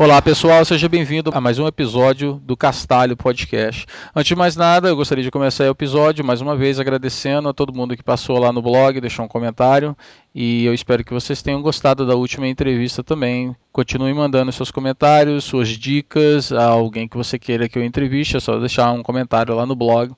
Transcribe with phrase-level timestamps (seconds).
[0.00, 3.84] Olá pessoal, seja bem-vindo a mais um episódio do Castalho Podcast.
[4.16, 7.52] Antes de mais nada, eu gostaria de começar o episódio mais uma vez agradecendo a
[7.52, 9.94] todo mundo que passou lá no blog, deixou um comentário
[10.34, 13.54] e eu espero que vocês tenham gostado da última entrevista também.
[13.70, 18.40] Continue mandando seus comentários, suas dicas, a alguém que você queira que eu entreviste, é
[18.40, 20.14] só deixar um comentário lá no blog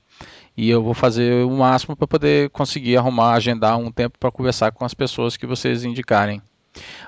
[0.55, 4.71] e eu vou fazer o máximo para poder conseguir arrumar, agendar um tempo para conversar
[4.71, 6.41] com as pessoas que vocês indicarem.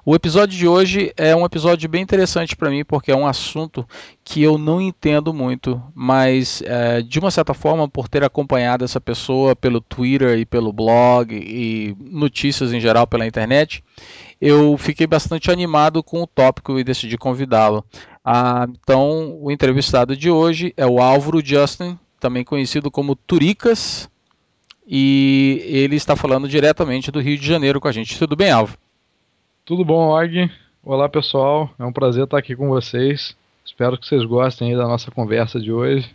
[0.06, 3.88] O episódio de hoje é um episódio bem interessante para mim porque é um assunto
[4.24, 9.02] que eu não entendo muito, mas é, de uma certa forma, por ter acompanhado essa
[9.02, 13.84] pessoa pelo Twitter e pelo blog e notícias em geral pela internet,
[14.40, 17.84] eu fiquei bastante animado com o tópico e decidi convidá-lo.
[18.24, 24.10] Ah, então, o entrevistado de hoje é o Álvaro Justin, também conhecido como Turicas,
[24.88, 28.20] e ele está falando diretamente do Rio de Janeiro com a gente.
[28.20, 28.85] Tudo bem, Álvaro?
[29.66, 30.48] Tudo bom, Og?
[30.84, 31.72] Olá, pessoal.
[31.80, 33.36] É um prazer estar aqui com vocês.
[33.66, 36.08] Espero que vocês gostem da nossa conversa de hoje.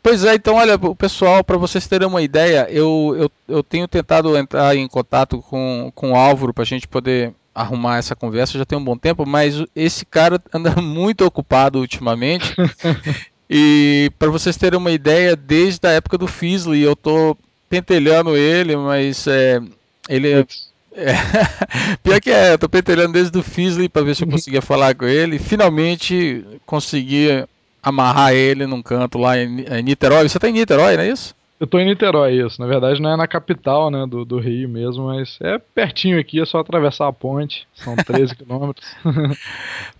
[0.00, 3.88] Pois é, então, olha, o pessoal, para vocês terem uma ideia, eu, eu, eu tenho
[3.88, 8.56] tentado entrar em contato com, com o Álvaro para a gente poder arrumar essa conversa
[8.56, 12.54] já tem um bom tempo, mas esse cara anda muito ocupado ultimamente.
[13.50, 17.36] e para vocês terem uma ideia, desde a época do Fisley eu tô
[17.68, 19.60] pentelhando ele, mas é,
[20.08, 20.46] ele
[20.92, 21.12] é,
[22.02, 24.32] pior que é, eu tô pentelhando desde o Fisley para ver se eu uhum.
[24.32, 25.38] conseguia falar com ele.
[25.38, 27.44] Finalmente consegui
[27.82, 30.28] amarrar ele num canto lá em, em Niterói.
[30.28, 31.34] Você tá em Niterói, não é isso?
[31.58, 32.60] Eu tô em Niterói, isso.
[32.60, 36.40] Na verdade não é na capital, né, do, do Rio mesmo, mas é pertinho aqui,
[36.40, 37.66] é só atravessar a ponte.
[37.74, 38.86] São 13 quilômetros.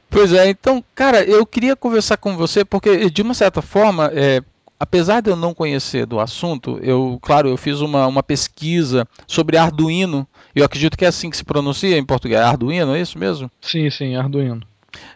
[0.09, 4.43] Pois é, então, cara, eu queria conversar com você porque, de uma certa forma, é,
[4.80, 9.56] apesar de eu não conhecer do assunto, eu, claro, eu fiz uma, uma pesquisa sobre
[9.56, 12.41] Arduino eu acredito que é assim que se pronuncia em português.
[12.41, 13.50] Arduino, é isso mesmo?
[13.60, 14.62] Sim, sim, Arduino.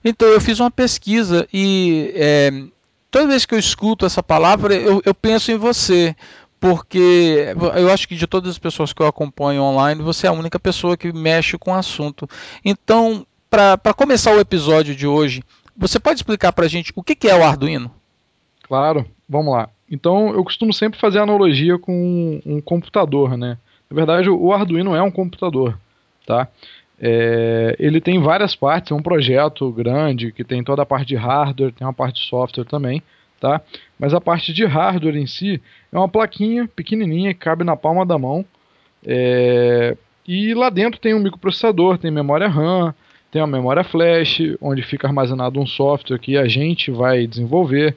[0.05, 2.51] Então, eu fiz uma pesquisa e é,
[3.11, 6.15] toda vez que eu escuto essa palavra, eu, eu penso em você
[6.61, 10.33] porque eu acho que de todas as pessoas que eu acompanho online, você é a
[10.33, 12.27] única pessoa que mexe com o assunto.
[12.65, 15.43] Então, para começar o episódio de hoje,
[15.77, 17.91] você pode explicar para a gente o que, que, é o Arduino?
[18.63, 19.69] Claro, vamos lá.
[19.91, 23.59] Então, eu costumo sempre fazer analogia com um computador, né?
[23.91, 25.79] Na verdade, o Arduino é um computador,
[26.27, 26.49] tá?
[26.99, 31.17] É, ele tem várias partes, é um projeto grande que tem toda a parte de
[31.17, 33.03] hardware, tem uma parte de software também,
[33.41, 33.61] tá?
[33.99, 35.61] Mas a parte de hardware em si
[35.93, 38.45] é uma plaquinha pequenininha que cabe na palma da mão.
[39.05, 39.97] É,
[40.27, 42.95] e lá dentro tem um microprocessador, tem memória RAM,
[43.31, 47.97] tem uma memória flash, onde fica armazenado um software que a gente vai desenvolver.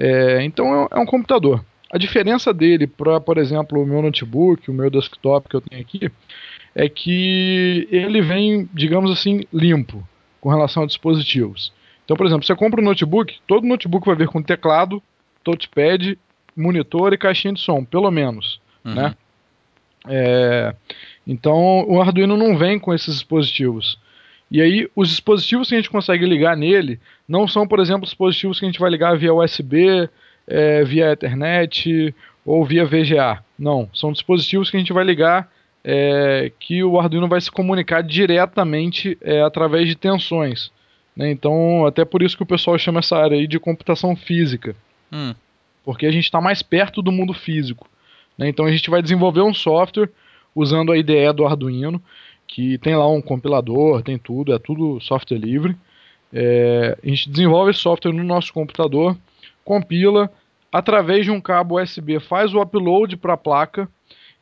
[0.00, 1.62] É, então é, é um computador.
[1.92, 5.82] A diferença dele para, por exemplo, o meu notebook, o meu desktop que eu tenho
[5.82, 6.10] aqui,
[6.74, 10.02] é que ele vem, digamos assim, limpo
[10.40, 11.72] com relação a dispositivos.
[12.04, 15.02] Então, por exemplo, você compra um notebook, todo notebook vai vir com teclado,
[15.44, 16.18] touchpad,
[16.56, 18.94] monitor e caixinha de som, pelo menos, uhum.
[18.94, 19.14] né?
[20.08, 20.74] É,
[21.26, 23.98] então, o Arduino não vem com esses dispositivos.
[24.50, 28.58] E aí, os dispositivos que a gente consegue ligar nele não são, por exemplo, dispositivos
[28.58, 30.08] que a gente vai ligar via USB,
[30.46, 33.44] é, via Ethernet ou via VGA.
[33.56, 35.48] Não, são dispositivos que a gente vai ligar
[35.84, 40.72] é, que o Arduino vai se comunicar diretamente é, através de tensões.
[41.16, 41.30] Né?
[41.30, 44.74] Então, até por isso que o pessoal chama essa área aí de computação física.
[45.12, 45.34] Hum.
[45.84, 47.88] Porque a gente está mais perto do mundo físico.
[48.36, 48.48] Né?
[48.48, 50.10] Então, a gente vai desenvolver um software
[50.54, 52.02] usando a IDE do Arduino,
[52.50, 55.76] que tem lá um compilador, tem tudo, é tudo software livre.
[56.32, 59.16] É, a gente desenvolve software no nosso computador,
[59.64, 60.28] compila,
[60.70, 63.88] através de um cabo USB faz o upload para a placa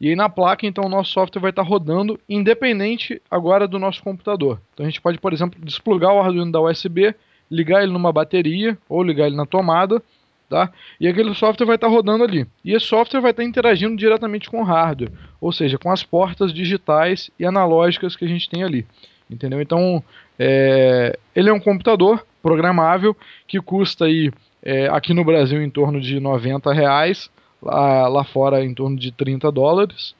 [0.00, 3.78] e aí na placa então o nosso software vai estar tá rodando independente agora do
[3.78, 4.58] nosso computador.
[4.72, 7.14] Então a gente pode, por exemplo, desplugar o Arduino da USB,
[7.50, 10.02] ligar ele numa bateria ou ligar ele na tomada,
[10.48, 10.70] tá?
[10.98, 12.46] E aquele software vai estar tá rodando ali.
[12.64, 16.02] E esse software vai estar tá interagindo diretamente com o hardware, ou seja, com as
[16.02, 18.86] portas digitais e analógicas que a gente tem ali.
[19.30, 19.60] Entendeu?
[19.60, 20.02] Então,
[20.38, 23.16] é, ele é um computador programável
[23.46, 27.30] que custa aí é, aqui no Brasil em torno de 90 reais,
[27.62, 30.14] lá, lá fora em torno de 30 dólares.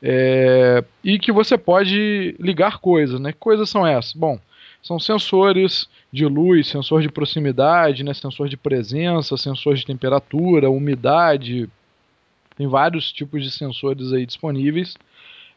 [0.00, 3.32] É, e que você pode ligar coisas, né?
[3.32, 4.12] Que coisas são essas?
[4.12, 4.38] Bom,
[4.84, 8.12] são sensores de luz, sensor de proximidade, né?
[8.12, 11.68] sensor de presença, sensor de temperatura, umidade,
[12.56, 14.94] Tem vários tipos de sensores aí disponíveis.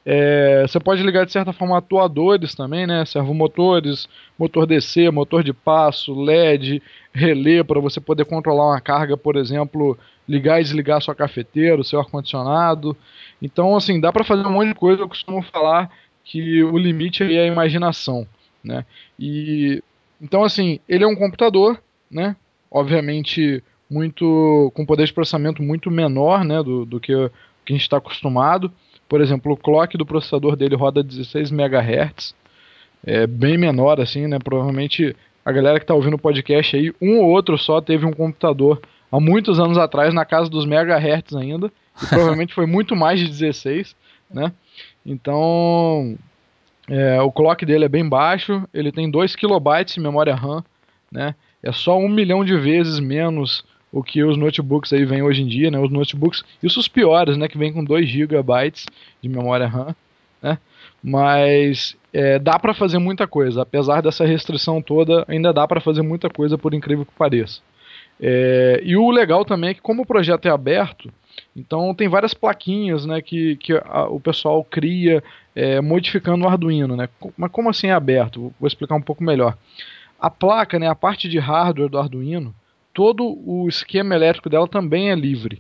[0.06, 3.04] É, você pode ligar de certa forma atuadores também, né?
[3.04, 4.08] Servomotores,
[4.40, 6.82] motor DC, motor de passo, LED,
[7.14, 9.98] relé para você poder controlar uma carga, por exemplo,
[10.28, 12.96] ligar e desligar sua cafeteira, o seu ar-condicionado.
[13.42, 15.02] Então, assim, dá para fazer um monte de coisa.
[15.02, 15.92] Eu costumo falar
[16.24, 18.26] que o limite é a imaginação,
[18.68, 18.86] né?
[19.20, 19.82] E
[20.22, 21.80] então, assim, ele é um computador,
[22.10, 22.36] né?
[22.70, 27.14] Obviamente muito com poder de processamento muito menor, né, do, do que,
[27.66, 28.72] que a gente está acostumado.
[29.08, 32.36] Por exemplo, o clock do processador dele roda 16 MHz,
[33.06, 34.38] é bem menor assim, né?
[34.40, 35.16] Provavelmente
[35.46, 38.82] a galera que está ouvindo o podcast aí, um ou outro só teve um computador
[39.10, 41.72] há muitos anos atrás na casa dos megahertz ainda,
[42.04, 43.96] e provavelmente foi muito mais de 16,
[44.30, 44.52] né?
[45.06, 46.18] Então,
[46.90, 50.64] é, o clock dele é bem baixo, ele tem 2 KB de memória RAM,
[51.12, 51.36] né?
[51.62, 55.48] É só um milhão de vezes menos o que os notebooks aí vêm hoje em
[55.48, 55.80] dia, né?
[55.80, 57.48] Os notebooks, isso os piores, né?
[57.48, 58.72] Que vem com 2 GB
[59.22, 59.96] de memória RAM,
[60.42, 60.58] né?
[61.04, 66.02] Mas é, dá para fazer muita coisa, apesar dessa restrição toda, ainda dá para fazer
[66.02, 67.62] muita coisa, por incrível que pareça.
[68.20, 71.12] É, e o legal também é que como o projeto é aberto,
[71.56, 75.24] então tem várias plaquinhas, né, que, que a, o pessoal cria
[75.56, 77.10] é, modificando o Arduino, né?
[77.36, 78.54] Mas como assim é aberto?
[78.60, 79.58] Vou explicar um pouco melhor.
[80.20, 82.54] A placa, né, a parte de hardware do Arduino,
[82.94, 85.60] todo o esquema elétrico dela também é livre.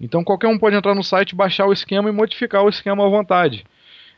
[0.00, 3.08] Então qualquer um pode entrar no site, baixar o esquema e modificar o esquema à
[3.08, 3.64] vontade.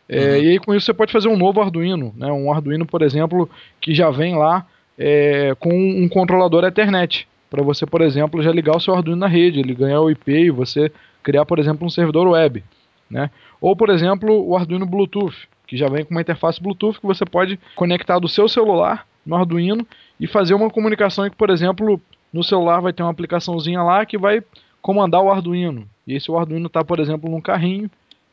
[0.08, 0.36] É, uhum.
[0.36, 2.26] E aí com isso você pode fazer um novo Arduino, né?
[2.32, 3.48] um Arduino, por exemplo,
[3.80, 4.66] que já vem lá
[4.98, 9.26] é, com um controlador Ethernet, para você, por exemplo, já ligar o seu Arduino na
[9.26, 10.90] rede, ele ganhar o IP e você
[11.22, 12.62] criar, por exemplo, um servidor web.
[13.10, 13.28] Né?
[13.60, 17.24] Ou, por exemplo, o Arduino Bluetooth, que já vem com uma interface Bluetooth que você
[17.24, 19.86] pode conectar do seu celular no Arduino
[20.18, 22.00] e fazer uma comunicação que, por exemplo,
[22.32, 24.42] no celular vai ter uma aplicaçãozinha lá que vai
[24.80, 25.86] comandar o Arduino.
[26.06, 27.90] E se o Arduino está, por exemplo, num carrinho,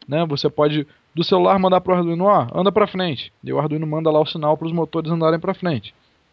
[0.08, 0.88] né, você pode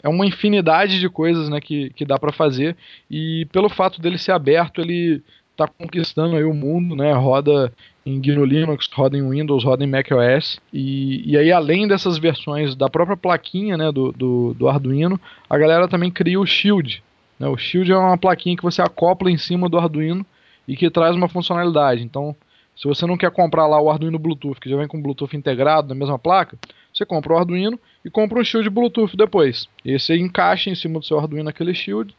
[0.04, 2.76] É uma infinidade de coisas né, que, que dá para fazer
[3.10, 7.12] e pelo fato dele ser aberto, ele está conquistando aí o mundo, né?
[7.14, 7.72] Roda
[8.04, 10.60] em GNU Linux, roda em Windows, roda em macOS.
[10.72, 15.18] E, e aí, além dessas versões da própria plaquinha né, do, do, do Arduino,
[15.48, 17.02] a galera também cria o Shield,
[17.40, 17.48] né?
[17.48, 20.26] O Shield é uma plaquinha que você acopla em cima do Arduino
[20.68, 22.02] e que traz uma funcionalidade.
[22.02, 22.36] Então,
[22.76, 25.88] se você não quer comprar lá o Arduino Bluetooth, que já vem com Bluetooth integrado
[25.88, 26.58] na mesma placa,
[26.94, 29.68] você compra o Arduino e compra um Shield Bluetooth depois.
[29.84, 32.14] E aí encaixa em cima do seu Arduino aquele Shield.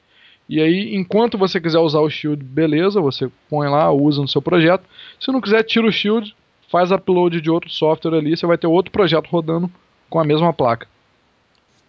[0.47, 4.41] E aí, enquanto você quiser usar o Shield, beleza, você põe lá, usa no seu
[4.41, 4.83] projeto.
[5.19, 6.35] Se não quiser, tira o Shield,
[6.69, 9.71] faz upload de outro software ali, você vai ter outro projeto rodando
[10.09, 10.87] com a mesma placa.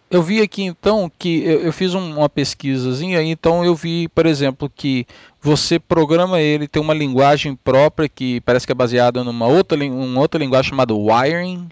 [0.08, 4.70] Eu vi aqui então que eu, fiz um, uma pesquisazinha, então eu vi, por exemplo,
[4.72, 5.04] que
[5.40, 10.20] você programa ele, tem uma linguagem própria que parece que é baseada numa outra, uma
[10.20, 11.68] outra linguagem chamada Wiring,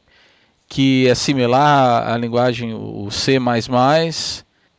[0.69, 3.38] que é similar à linguagem o C++,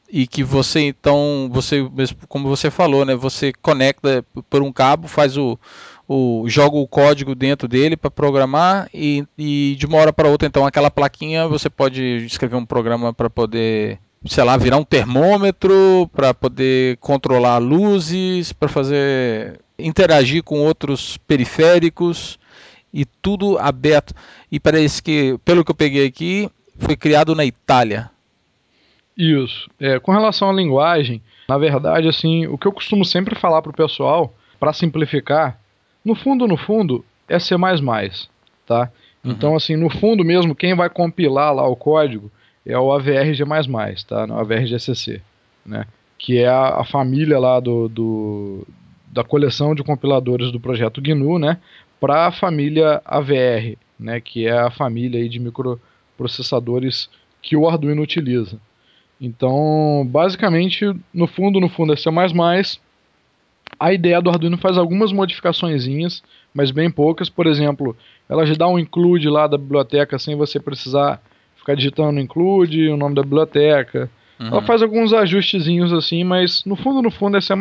[0.09, 1.89] e que você então, você
[2.27, 5.59] como você falou, né, você conecta por um cabo, faz o
[6.07, 10.47] o, joga o código dentro dele para programar e, e, de uma hora para outra,
[10.47, 16.09] então, aquela plaquinha você pode escrever um programa para poder, sei lá, virar um termômetro,
[16.13, 22.39] para poder controlar luzes, para fazer interagir com outros periféricos
[22.95, 24.15] e tudo aberto.
[24.49, 26.49] E parece que, pelo que eu peguei aqui,
[26.79, 28.09] foi criado na Itália.
[29.17, 29.69] Isso.
[29.79, 33.71] É, com relação à linguagem, na verdade, assim, o que eu costumo sempre falar para
[33.71, 35.59] o pessoal, para simplificar,
[36.03, 37.55] no fundo, no fundo, é C++,
[38.65, 38.89] tá?
[39.23, 39.31] Uhum.
[39.31, 42.31] Então, assim, no fundo mesmo, quem vai compilar lá o código
[42.65, 43.43] é o AVRG++,
[44.07, 44.25] tá?
[44.25, 45.21] No AVRGCC,
[45.65, 45.85] né?
[46.17, 48.67] Que é a, a família lá do, do,
[49.07, 51.57] da coleção de compiladores do projeto GNU, né?
[51.99, 54.19] Para a família AVR, né?
[54.19, 57.09] Que é a família aí de microprocessadores
[57.41, 58.59] que o Arduino utiliza.
[59.19, 62.09] Então, basicamente, no fundo, no fundo é C++,
[63.79, 65.85] a ideia do Arduino faz algumas modificações,
[66.53, 67.29] mas bem poucas.
[67.29, 67.95] Por exemplo,
[68.29, 71.21] ela já dá um include lá da biblioteca sem você precisar
[71.55, 74.09] ficar digitando include, o nome da biblioteca.
[74.39, 74.47] Uhum.
[74.47, 77.53] Ela faz alguns ajustezinhos assim, mas no fundo, no fundo é C++.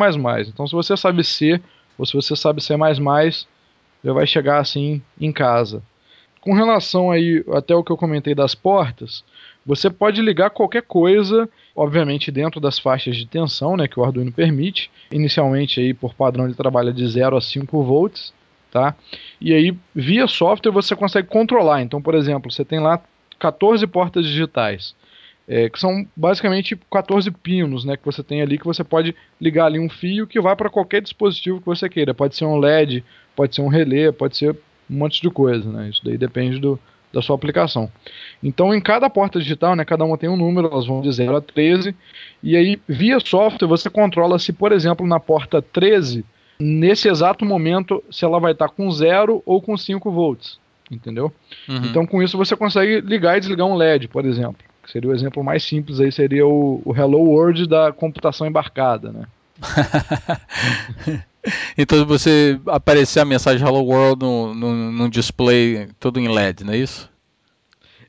[0.47, 1.59] Então se você sabe C,
[1.97, 2.75] ou se você sabe C++,
[4.05, 5.81] já vai chegar assim em casa.
[6.39, 9.23] Com relação aí até o que eu comentei das portas,
[9.65, 14.31] você pode ligar qualquer coisa, obviamente dentro das faixas de tensão, né, que o Arduino
[14.31, 14.91] permite.
[15.11, 18.31] Inicialmente aí por padrão ele trabalha de 0 a 5 volts,
[18.71, 18.95] tá?
[19.41, 21.81] E aí via software você consegue controlar.
[21.81, 23.01] Então, por exemplo, você tem lá
[23.39, 24.95] 14 portas digitais.
[25.47, 29.65] É, que são basicamente 14 pinos, né, que você tem ali que você pode ligar
[29.65, 32.13] ali um fio que vai para qualquer dispositivo que você queira.
[32.13, 33.03] Pode ser um LED,
[33.35, 34.51] pode ser um relé, pode ser
[34.89, 35.89] um monte de coisa, né?
[35.89, 36.79] Isso daí depende do,
[37.13, 37.89] da sua aplicação.
[38.43, 41.37] Então, em cada porta digital, né, cada uma tem um número, elas vão de 0
[41.37, 41.95] a 13,
[42.43, 46.25] e aí, via software, você controla se, por exemplo, na porta 13,
[46.59, 50.59] nesse exato momento, se ela vai estar com 0 ou com 5 volts,
[50.91, 51.31] entendeu?
[51.69, 51.85] Uhum.
[51.85, 54.57] Então, com isso, você consegue ligar e desligar um LED, por exemplo.
[54.85, 59.11] Que seria o exemplo mais simples aí, seria o, o Hello World da computação embarcada,
[59.11, 59.25] né?
[61.75, 67.09] então você aparecer a mensagem Hello World no, display todo em LED, não é isso?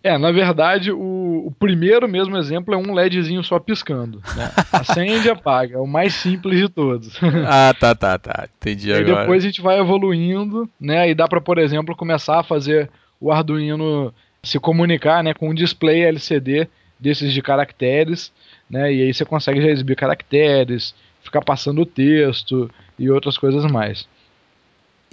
[0.02, 4.21] É, na verdade, o, o primeiro mesmo exemplo é um LEDzinho só piscando.
[4.37, 4.52] Né?
[4.71, 7.18] Acende e apaga, é o mais simples de todos.
[7.49, 8.49] ah, tá, tá, tá.
[8.61, 9.11] Entendi agora.
[9.11, 11.11] E depois a gente vai evoluindo, né?
[11.11, 14.12] E dá para, por exemplo, começar a fazer o Arduino
[14.47, 18.33] se comunicar né, com um display LCD desses de caracteres,
[18.71, 18.93] né?
[18.93, 24.09] E aí você consegue já exibir caracteres, ficar passando o texto e outras coisas mais.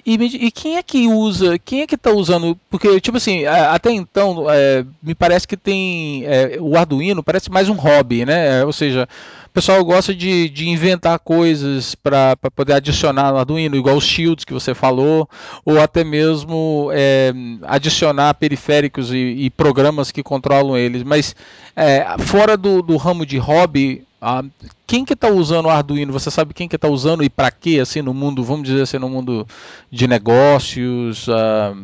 [0.06, 2.58] E, e, quem é que usa, quem é que está usando?
[2.70, 6.26] Porque, tipo assim, até então, é, me parece que tem.
[6.26, 8.66] É, o Arduino parece mais um hobby, né?
[8.66, 9.08] Ou seja,
[9.46, 14.44] o pessoal gosta de, de inventar coisas para poder adicionar no Arduino, igual os shields
[14.44, 15.30] que você falou,
[15.64, 17.32] ou até mesmo é,
[17.62, 21.04] adicionar periféricos e, e, programas que controlam eles.
[21.04, 21.34] Mas
[21.76, 24.44] é, fora do, do ramo de hobby, ah,
[24.88, 26.14] quem que está usando o Arduino?
[26.14, 28.98] Você sabe quem que está usando e para quê, assim, no mundo, vamos dizer assim,
[28.98, 29.46] no mundo
[29.92, 31.28] de negócios?
[31.28, 31.76] Ah,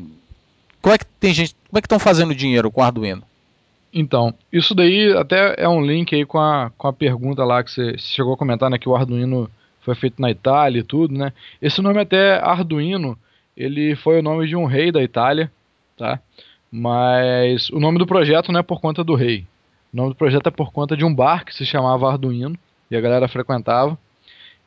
[0.81, 3.24] como é que tem gente, como é que estão fazendo dinheiro com o Arduino?
[3.93, 7.72] Então, isso daí até é um link aí com a, com a pergunta lá que
[7.72, 9.50] você chegou a comentar, né, que o Arduino
[9.81, 11.34] foi feito na Itália e tudo, né?
[11.62, 13.17] Esse nome até Arduino,
[13.58, 15.51] ele foi o nome de um rei da Itália,
[15.98, 16.19] tá?
[16.72, 19.46] Mas o nome do projeto não é por conta do rei.
[19.91, 22.58] O nome do projeto é por conta de um bar que se chamava Arduino
[22.91, 23.98] e a galera frequentava.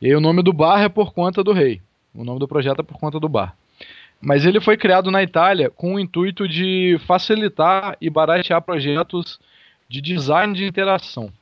[0.01, 1.81] E aí o nome do bar é por conta do rei.
[2.15, 3.57] O nome do projeto é por conta do bar.
[4.21, 9.39] Mas ele foi criado na Itália com o intuito de facilitar e baratear projetos
[9.89, 11.33] de design de interação.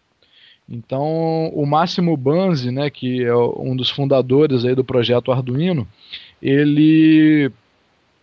[0.68, 5.86] Então, o Máximo Banzi, né, que é um dos fundadores aí do projeto Arduino,
[6.40, 7.50] ele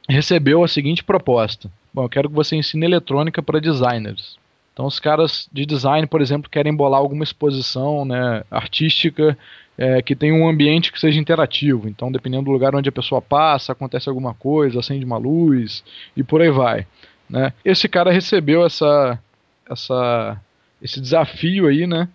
[0.07, 4.37] recebeu a seguinte proposta: Bom, eu quero que você ensine eletrônica para designers.
[4.77, 9.35] Então, os caras de design, por exemplo, querem bolar alguma exposição né, artística
[9.75, 11.89] é, que tenha um ambiente que seja interativo.
[11.89, 15.83] Então, dependendo do lugar onde a pessoa passa, acontece alguma coisa, acende uma luz
[16.15, 16.85] e por aí vai.
[17.27, 17.51] Né?
[17.65, 19.17] Esse cara recebeu essa,
[19.67, 20.39] essa,
[20.79, 22.07] esse desafio aí, né?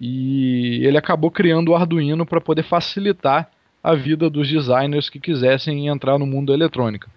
[0.00, 3.50] E ele acabou criando o Arduino para poder facilitar
[3.84, 7.10] a vida dos designers que quisessem entrar no mundo da eletrônica.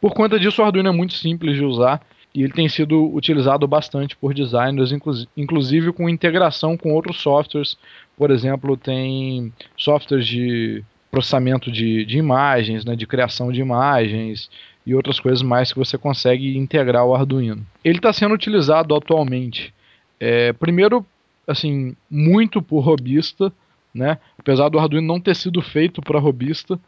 [0.00, 2.02] Por conta disso, o Arduino é muito simples de usar
[2.34, 4.92] e ele tem sido utilizado bastante por designers,
[5.36, 7.76] inclusive com integração com outros softwares.
[8.16, 14.48] Por exemplo, tem softwares de processamento de, de imagens, né, de criação de imagens
[14.86, 17.66] e outras coisas mais que você consegue integrar o Arduino.
[17.84, 19.74] Ele está sendo utilizado atualmente,
[20.20, 21.04] é, primeiro,
[21.46, 23.52] assim, muito por robista,
[23.92, 24.18] né?
[24.38, 26.78] Apesar do Arduino não ter sido feito para robista,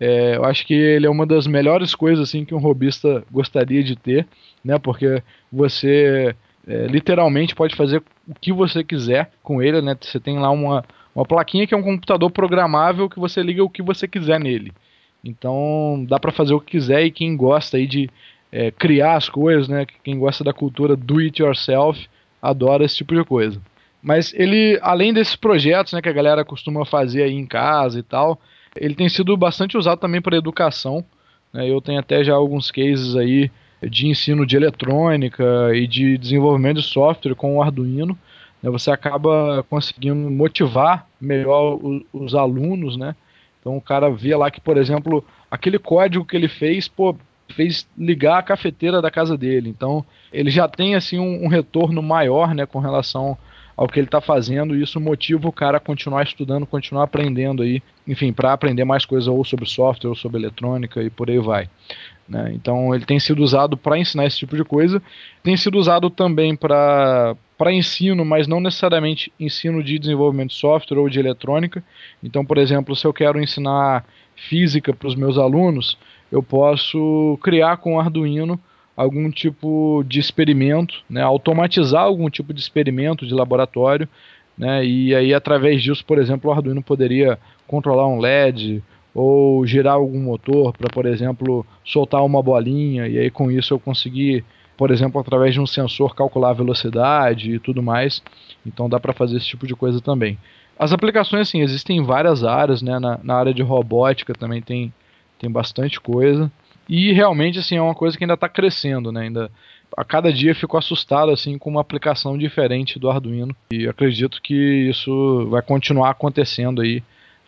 [0.00, 3.84] é, eu acho que ele é uma das melhores coisas assim que um robista gostaria
[3.84, 4.26] de ter,
[4.64, 4.78] né?
[4.78, 6.34] Porque você
[6.66, 9.94] é, literalmente pode fazer o que você quiser com ele, né?
[10.00, 10.82] Você tem lá uma,
[11.14, 14.72] uma plaquinha que é um computador programável que você liga o que você quiser nele.
[15.22, 18.08] Então dá para fazer o que quiser e quem gosta aí de
[18.50, 19.86] é, criar as coisas, né?
[20.02, 22.08] Quem gosta da cultura do it yourself
[22.40, 23.60] adora esse tipo de coisa.
[24.02, 28.02] Mas ele, além desses projetos, né, que a galera costuma fazer aí em casa e
[28.02, 28.40] tal,
[28.76, 31.04] ele tem sido bastante usado também para educação.
[31.52, 31.70] Né?
[31.70, 33.50] Eu tenho até já alguns cases aí
[33.82, 38.16] de ensino de eletrônica e de desenvolvimento de software com o Arduino.
[38.62, 38.70] Né?
[38.70, 43.14] Você acaba conseguindo motivar melhor os, os alunos, né?
[43.60, 47.14] Então o cara vê lá que, por exemplo, aquele código que ele fez, pô,
[47.54, 49.68] fez ligar a cafeteira da casa dele.
[49.68, 53.36] Então ele já tem assim um, um retorno maior, né, com relação
[53.80, 57.62] ao que ele está fazendo e isso motiva o cara a continuar estudando, continuar aprendendo
[57.62, 61.38] aí, enfim, para aprender mais coisas ou sobre software ou sobre eletrônica e por aí
[61.38, 61.66] vai.
[62.28, 62.52] Né?
[62.54, 65.02] Então ele tem sido usado para ensinar esse tipo de coisa,
[65.42, 70.98] tem sido usado também para para ensino, mas não necessariamente ensino de desenvolvimento de software
[70.98, 71.82] ou de eletrônica.
[72.22, 75.96] Então, por exemplo, se eu quero ensinar física para os meus alunos,
[76.32, 78.60] eu posso criar com o Arduino
[79.00, 84.08] algum tipo de experimento, né, automatizar algum tipo de experimento de laboratório,
[84.56, 88.82] né, e aí através disso, por exemplo, o Arduino poderia controlar um LED
[89.14, 93.80] ou girar algum motor para, por exemplo, soltar uma bolinha e aí com isso eu
[93.80, 94.44] conseguir
[94.76, 98.22] por exemplo, através de um sensor calcular a velocidade e tudo mais.
[98.64, 100.38] Então dá para fazer esse tipo de coisa também.
[100.78, 102.98] As aplicações, assim, existem em várias áreas, né?
[102.98, 104.90] Na, na área de robótica também tem,
[105.38, 106.50] tem bastante coisa.
[106.92, 109.20] E realmente, assim, é uma coisa que ainda está crescendo, né?
[109.20, 109.48] Ainda,
[109.96, 113.54] a cada dia fico assustado, assim, com uma aplicação diferente do Arduino.
[113.70, 117.00] E acredito que isso vai continuar acontecendo aí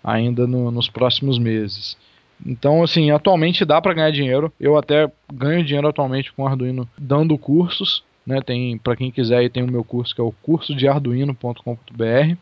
[0.03, 1.97] ainda no, nos próximos meses.
[2.47, 4.53] Então, assim, atualmente dá para ganhar dinheiro.
[4.61, 8.41] Eu até ganho dinheiro atualmente com Arduino dando cursos, né?
[8.41, 12.37] Tem para quem quiser aí tem o meu curso que é o curso de arduino.com.br.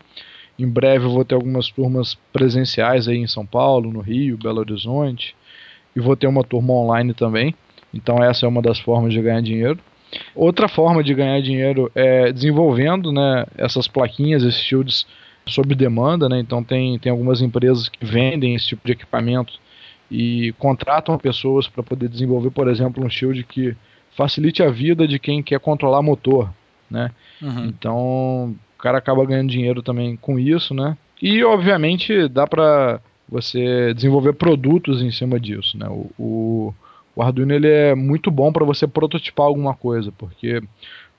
[0.59, 4.61] Em breve eu vou ter algumas turmas presenciais aí em São Paulo, no Rio, Belo
[4.61, 5.35] Horizonte,
[5.95, 7.55] e vou ter uma turma online também.
[7.93, 9.79] Então essa é uma das formas de ganhar dinheiro.
[10.35, 15.07] Outra forma de ganhar dinheiro é desenvolvendo, né, essas plaquinhas, esses shields
[15.47, 16.39] sob demanda, né?
[16.39, 19.55] Então tem, tem algumas empresas que vendem esse tipo de equipamento
[20.11, 23.77] e contratam pessoas para poder desenvolver, por exemplo, um shield que
[24.17, 26.51] facilite a vida de quem quer controlar motor,
[26.91, 27.11] né?
[27.41, 27.67] Uhum.
[27.67, 30.97] Então, o cara acaba ganhando dinheiro também com isso, né?
[31.23, 35.89] E, obviamente, dá para você desenvolver produtos em cima disso, né?
[35.89, 36.75] O, o,
[37.15, 40.63] o Arduino ele é muito bom para você prototipar alguma coisa, porque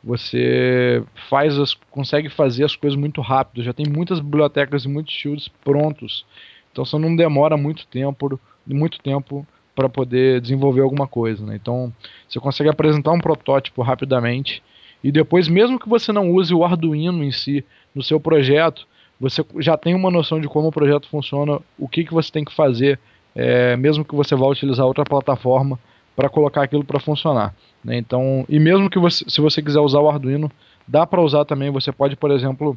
[0.03, 5.13] você faz as, consegue fazer as coisas muito rápido, já tem muitas bibliotecas e muitos
[5.13, 6.25] shields prontos,
[6.72, 11.46] então você não demora muito tempo muito tempo para poder desenvolver alguma coisa.
[11.46, 11.56] Né?
[11.56, 11.94] Então
[12.27, 14.62] você consegue apresentar um protótipo rapidamente
[15.03, 18.88] e depois, mesmo que você não use o Arduino em si no seu projeto,
[19.22, 22.44] você já tem uma noção de como o projeto funciona, o que, que você tem
[22.44, 23.00] que fazer,
[23.36, 25.80] é, mesmo que você vá utilizar outra plataforma
[26.16, 27.54] para colocar aquilo para funcionar.
[27.86, 27.98] Né?
[27.98, 30.51] Então, e mesmo que você, se você quiser usar o Arduino,
[30.88, 31.70] dá para usar também.
[31.70, 32.75] Você pode, por exemplo,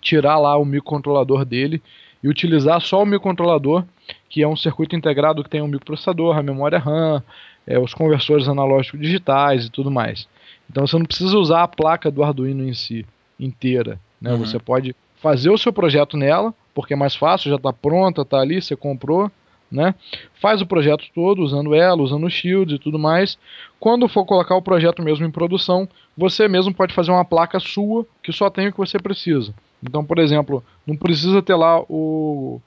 [0.00, 1.82] tirar lá o microcontrolador dele
[2.22, 3.84] e utilizar só o microcontrolador,
[4.30, 7.20] que é um circuito integrado que tem um microprocessador, a memória RAM,
[7.66, 10.28] é, os conversores analógicos digitais e tudo mais.
[10.70, 13.04] Então você não precisa usar a placa do Arduino em si
[13.38, 13.98] inteira.
[14.20, 14.30] Né?
[14.30, 14.38] Uhum.
[14.38, 14.94] Você pode
[15.26, 18.76] fazer o seu projeto nela, porque é mais fácil, já está pronta, está ali, você
[18.76, 19.28] comprou.
[19.68, 19.92] Né?
[20.40, 23.36] Faz o projeto todo usando ela, usando o Shield e tudo mais.
[23.80, 28.06] Quando for colocar o projeto mesmo em produção, você mesmo pode fazer uma placa sua
[28.22, 29.52] que só tem o que você precisa.
[29.82, 32.60] Então, por exemplo, não precisa ter lá o,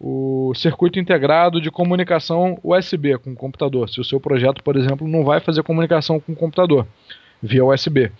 [0.00, 3.90] o circuito integrado de comunicação USB com o computador.
[3.90, 6.86] Se o seu projeto, por exemplo, não vai fazer comunicação com o computador
[7.42, 8.10] via USB.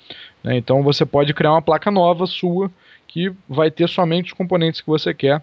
[0.45, 0.59] Né?
[0.59, 2.71] Então você pode criar uma placa nova sua
[3.07, 5.43] que vai ter somente os componentes que você quer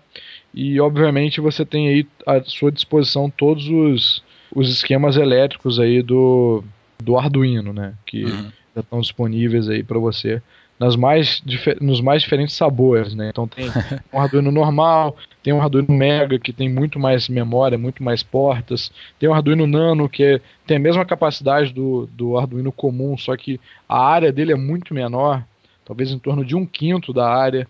[0.54, 4.23] e obviamente você tem aí à sua disposição todos os,
[4.54, 6.63] os esquemas elétricos aí do,
[7.02, 7.93] do Arduino, né?
[8.06, 8.52] Que uhum.
[8.76, 10.41] já estão disponíveis aí para você
[10.80, 11.41] nas mais,
[11.80, 13.30] nos mais diferentes sabores, né?
[13.30, 13.65] Então tem
[14.12, 18.91] um Arduino normal, tem um Arduino Mega que tem muito mais memória, muito mais portas,
[19.17, 23.36] tem um Arduino Nano que é, tem a mesma capacidade do, do Arduino comum, só
[23.38, 25.43] que a área dele é muito menor,
[25.85, 27.67] talvez em torno de um quinto da área.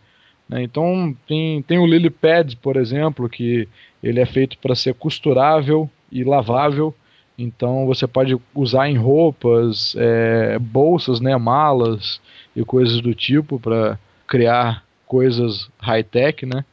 [0.47, 0.63] Né?
[0.63, 3.67] Então tem, tem o LilyPad, por exemplo, que
[4.01, 6.93] ele é feito para ser costurável e lavável.
[7.37, 12.21] Então você pode usar em roupas, é, bolsas, né, malas,
[12.55, 13.97] e coisas do tipo para
[14.27, 16.63] criar coisas high-tech, né?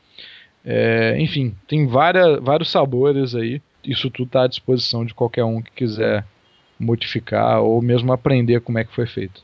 [0.65, 3.63] É, enfim, tem várias, vários sabores aí.
[3.83, 6.25] Isso tudo está à disposição de qualquer um que quiser
[6.79, 9.43] modificar ou mesmo aprender como é que foi feito.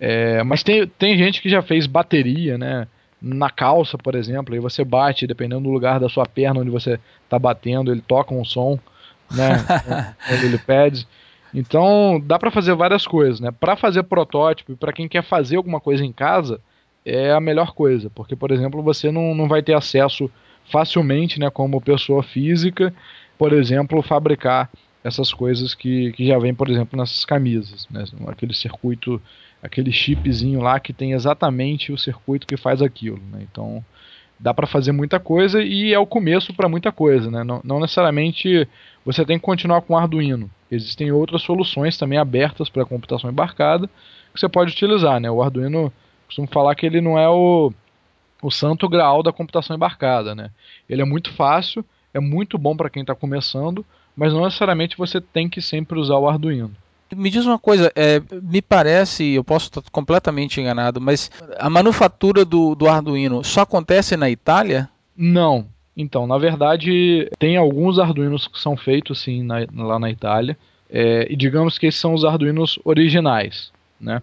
[0.00, 2.86] É, mas tem, tem gente que já fez bateria, né?
[3.20, 6.98] Na calça, por exemplo, aí você bate, dependendo do lugar da sua perna onde você
[7.24, 8.78] está batendo, ele toca um som,
[9.30, 9.64] né?
[10.42, 11.06] ele pede.
[11.54, 13.50] Então, dá para fazer várias coisas, né?
[13.50, 16.60] Para fazer protótipo para quem quer fazer alguma coisa em casa,
[17.04, 20.30] é a melhor coisa, porque, por exemplo, você não, não vai ter acesso
[20.70, 22.92] facilmente, né, como pessoa física,
[23.38, 24.70] por exemplo, fabricar
[25.02, 28.04] essas coisas que, que já vem, por exemplo, nessas camisas, né?
[28.26, 29.20] Aquele circuito,
[29.64, 33.46] aquele chipzinho lá que tem exatamente o circuito que faz aquilo, né?
[33.50, 33.82] Então,
[34.38, 37.42] dá para fazer muita coisa e é o começo para muita coisa, né?
[37.42, 38.68] Não, não, necessariamente
[39.06, 40.50] você tem que continuar com Arduino.
[40.70, 43.88] Existem outras soluções também abertas para computação embarcada
[44.34, 45.30] que você pode utilizar, né?
[45.30, 45.90] O Arduino,
[46.26, 47.72] costumo falar que ele não é o,
[48.42, 50.50] o santo graal da computação embarcada, né?
[50.90, 55.22] Ele é muito fácil, é muito bom para quem está começando, mas não necessariamente você
[55.22, 56.76] tem que sempre usar o Arduino.
[57.16, 62.44] Me diz uma coisa, é, me parece, eu posso estar completamente enganado, mas a manufatura
[62.44, 64.88] do, do Arduino só acontece na Itália?
[65.16, 65.66] Não.
[65.96, 70.56] Então, na verdade, tem alguns Arduinos que são feitos sim na, lá na Itália,
[70.90, 74.22] é, e digamos que esses são os Arduinos originais, né?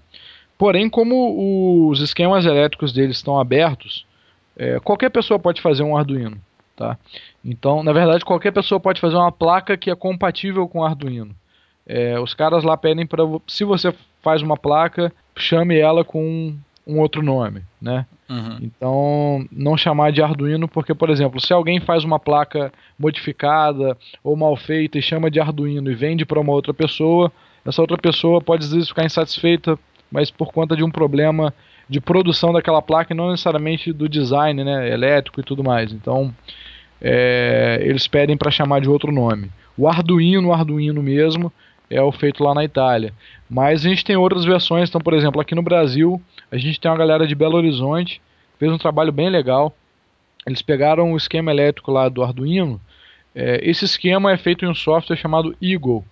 [0.57, 4.05] Porém, como os esquemas elétricos deles estão abertos,
[4.55, 6.37] é, qualquer pessoa pode fazer um Arduino,
[6.75, 6.97] tá?
[7.43, 11.35] Então, na verdade, qualquer pessoa pode fazer uma placa que é compatível com o Arduino.
[11.93, 16.55] É, os caras lá pedem para se você faz uma placa, chame ela com
[16.87, 18.05] um outro nome, né?
[18.29, 18.57] Uhum.
[18.61, 24.37] Então, não chamar de Arduino, porque, por exemplo, se alguém faz uma placa modificada ou
[24.37, 27.29] mal feita e chama de Arduino e vende para uma outra pessoa,
[27.65, 29.77] essa outra pessoa pode às vezes ficar insatisfeita,
[30.09, 31.53] mas por conta de um problema
[31.89, 35.91] de produção daquela placa e não necessariamente do design né, elétrico e tudo mais.
[35.91, 36.33] Então,
[37.01, 39.51] é, eles pedem para chamar de outro nome.
[39.77, 41.51] O Arduino, o Arduino mesmo,
[41.91, 43.13] é o feito lá na Itália.
[43.49, 46.89] Mas a gente tem outras versões, então, por exemplo, aqui no Brasil, a gente tem
[46.89, 48.21] uma galera de Belo Horizonte,
[48.57, 49.75] fez um trabalho bem legal.
[50.47, 52.79] Eles pegaram o esquema elétrico lá do Arduino.
[53.35, 56.03] É, esse esquema é feito em um software chamado Eagle,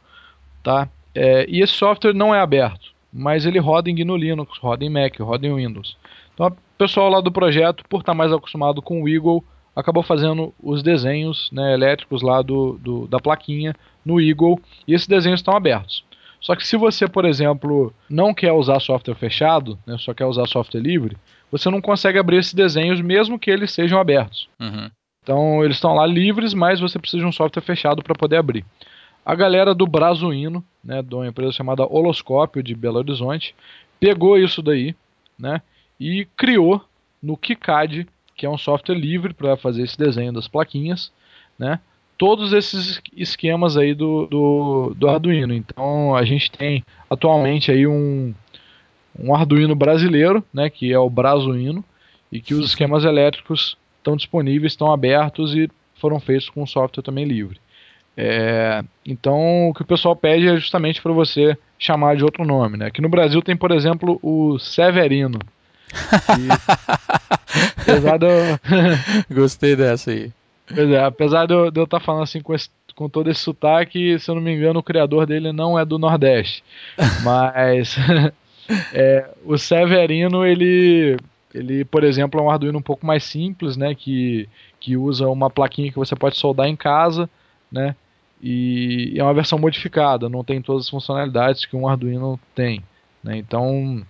[0.62, 0.89] tá?
[1.15, 4.89] É, e esse software não é aberto, mas ele roda em GNU Linux, roda em
[4.89, 5.98] Mac, roda em Windows.
[6.34, 9.44] Então, o pessoal lá do projeto, por estar mais acostumado com o Eagle,
[9.75, 15.08] acabou fazendo os desenhos né, elétricos lá do, do, da plaquinha no Eagle e esses
[15.08, 16.03] desenhos estão abertos.
[16.41, 20.47] Só que se você, por exemplo, não quer usar software fechado, né, só quer usar
[20.47, 21.17] software livre,
[21.51, 24.47] você não consegue abrir esses desenhos mesmo que eles sejam abertos.
[24.60, 24.89] Uhum.
[25.21, 28.65] Então eles estão lá livres, mas você precisa de um software fechado para poder abrir.
[29.25, 33.53] A galera do Brazuino, né, de uma empresa chamada Holoscópio de Belo Horizonte,
[33.99, 34.95] pegou isso daí,
[35.38, 35.62] né,
[35.99, 36.84] e criou
[37.21, 38.08] no KiCad,
[38.39, 41.12] que é um software livre para fazer esse desenho das plaquinhas,
[41.58, 41.78] né,
[42.17, 45.54] todos esses esquemas aí do, do, do Arduino.
[45.54, 48.34] Então a gente tem atualmente aí um,
[49.19, 51.84] um Arduino brasileiro, né, que é o Brazuino,
[52.32, 57.25] e que os esquemas elétricos estão disponíveis, estão abertos e foram feitos com software também
[57.25, 57.60] livre.
[58.15, 62.78] É, então o que o pessoal pede é justamente para você chamar de outro nome.
[62.78, 62.86] Né?
[62.86, 65.39] Aqui no Brasil tem, por exemplo, o Severino.
[66.38, 68.28] E, apesar do...
[69.34, 70.32] Gostei dessa aí.
[70.67, 74.19] Pois é, apesar de eu estar tá falando assim com, esse, com todo esse sotaque,
[74.19, 76.63] se eu não me engano, o criador dele não é do Nordeste.
[77.23, 77.95] Mas
[78.93, 81.17] é, o Severino, ele,
[81.54, 83.95] ele, por exemplo, é um Arduino um pouco mais simples, né?
[83.95, 84.47] Que,
[84.80, 87.30] que usa uma plaquinha que você pode soldar em casa,
[87.71, 87.95] né?
[88.41, 92.82] E é uma versão modificada, não tem todas as funcionalidades que um Arduino tem.
[93.21, 93.38] Né?
[93.38, 94.02] Então,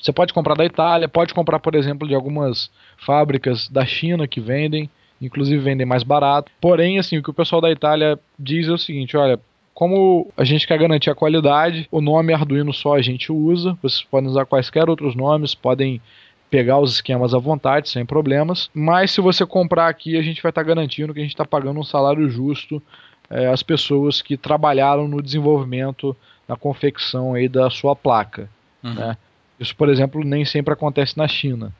[0.00, 4.40] você pode comprar da Itália, pode comprar, por exemplo, de algumas fábricas da China que
[4.40, 6.50] vendem inclusive vendem mais barato.
[6.60, 9.40] Porém, assim, o que o pessoal da Itália diz é o seguinte, olha,
[9.74, 13.76] como a gente quer garantir a qualidade, o nome Arduino só a gente usa.
[13.82, 16.00] Vocês podem usar quaisquer outros nomes, podem
[16.48, 18.70] pegar os esquemas à vontade, sem problemas.
[18.72, 21.44] Mas se você comprar aqui, a gente vai estar tá garantindo que a gente está
[21.44, 22.82] pagando um salário justo
[23.28, 26.16] é, às pessoas que trabalharam no desenvolvimento,
[26.48, 28.48] na confecção aí da sua placa.
[28.82, 28.94] Uhum.
[28.94, 29.16] Né?
[29.58, 31.72] Isso, por exemplo, nem sempre acontece na China.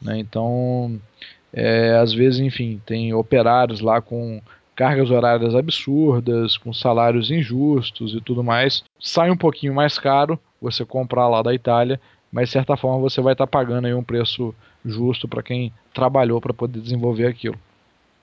[0.00, 0.18] Né?
[0.18, 1.00] Então,
[1.52, 4.40] é, às vezes, enfim, tem operários lá com
[4.74, 8.82] cargas horárias absurdas, com salários injustos e tudo mais.
[8.98, 12.00] Sai um pouquinho mais caro você comprar lá da Itália,
[12.32, 15.72] mas de certa forma você vai estar tá pagando aí um preço justo para quem
[15.92, 17.56] trabalhou para poder desenvolver aquilo.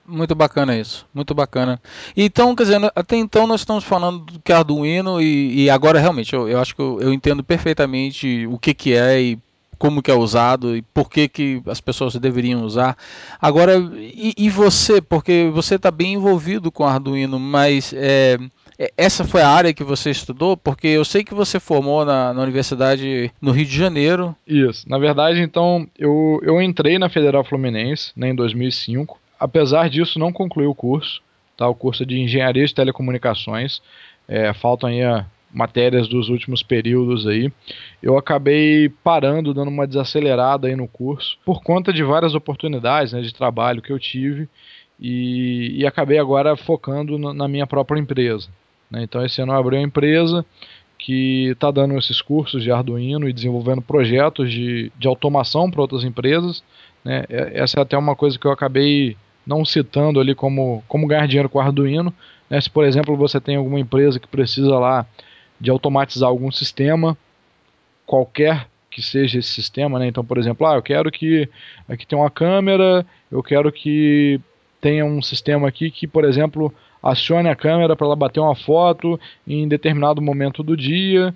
[0.06, 1.80] Muito bacana isso, muito bacana.
[2.16, 6.00] Então, quer dizer, até então nós estamos falando do que é Arduino e, e agora
[6.00, 9.38] realmente eu, eu acho que eu, eu, entendo perfeitamente o que, que é e
[9.78, 12.96] como que é usado e por que, que as pessoas deveriam usar.
[13.40, 18.38] Agora, e, e você, porque você está bem envolvido com Arduino, mas é,
[18.78, 20.56] é, essa foi a área que você estudou?
[20.56, 24.34] Porque eu sei que você formou na, na Universidade no Rio de Janeiro.
[24.46, 29.21] Isso, na verdade, então, eu, eu entrei na Federal Fluminense né, em 2005.
[29.42, 31.20] Apesar disso, não concluí o curso,
[31.56, 33.82] tá, o curso de Engenharia de Telecomunicações.
[34.28, 37.52] É, faltam aí a matérias dos últimos períodos aí,
[38.02, 43.20] eu acabei parando, dando uma desacelerada aí no curso, por conta de várias oportunidades né,
[43.20, 44.48] de trabalho que eu tive,
[44.98, 48.48] e, e acabei agora focando na, na minha própria empresa.
[48.88, 49.02] Né?
[49.02, 50.46] Então esse ano eu abri uma empresa
[50.96, 56.04] que está dando esses cursos de Arduino e desenvolvendo projetos de, de automação para outras
[56.04, 56.62] empresas.
[57.04, 57.24] Né?
[57.28, 61.48] Essa é até uma coisa que eu acabei não citando ali como, como ganhar dinheiro
[61.48, 62.12] com Arduino.
[62.48, 62.60] Né?
[62.60, 65.06] Se, por exemplo, você tem alguma empresa que precisa lá
[65.60, 67.16] de automatizar algum sistema,
[68.04, 70.06] qualquer que seja esse sistema, né?
[70.06, 71.48] Então, por exemplo, ah, eu quero que
[71.88, 74.38] aqui tem uma câmera, eu quero que
[74.80, 79.18] tenha um sistema aqui que, por exemplo, acione a câmera para ela bater uma foto
[79.46, 81.34] em determinado momento do dia.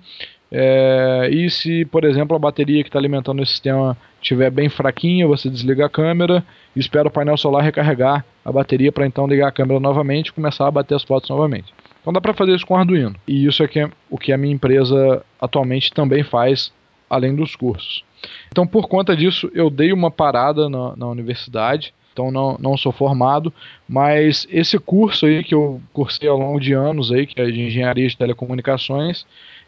[0.51, 5.27] É, e se, por exemplo, a bateria que está alimentando o sistema estiver bem fraquinha,
[5.27, 6.43] você desliga a câmera
[6.75, 10.33] e espera o painel solar recarregar a bateria para então ligar a câmera novamente e
[10.33, 11.73] começar a bater as fotos novamente.
[12.01, 13.15] Então dá para fazer isso com Arduino.
[13.27, 16.71] E isso é, que é o que a minha empresa atualmente também faz,
[17.09, 18.03] além dos cursos.
[18.49, 21.93] Então, por conta disso, eu dei uma parada na, na universidade.
[22.13, 23.53] Então não, não sou formado,
[23.87, 27.61] mas esse curso aí que eu cursei ao longo de anos aí, que é de
[27.61, 29.23] engenharia de telecomunicações,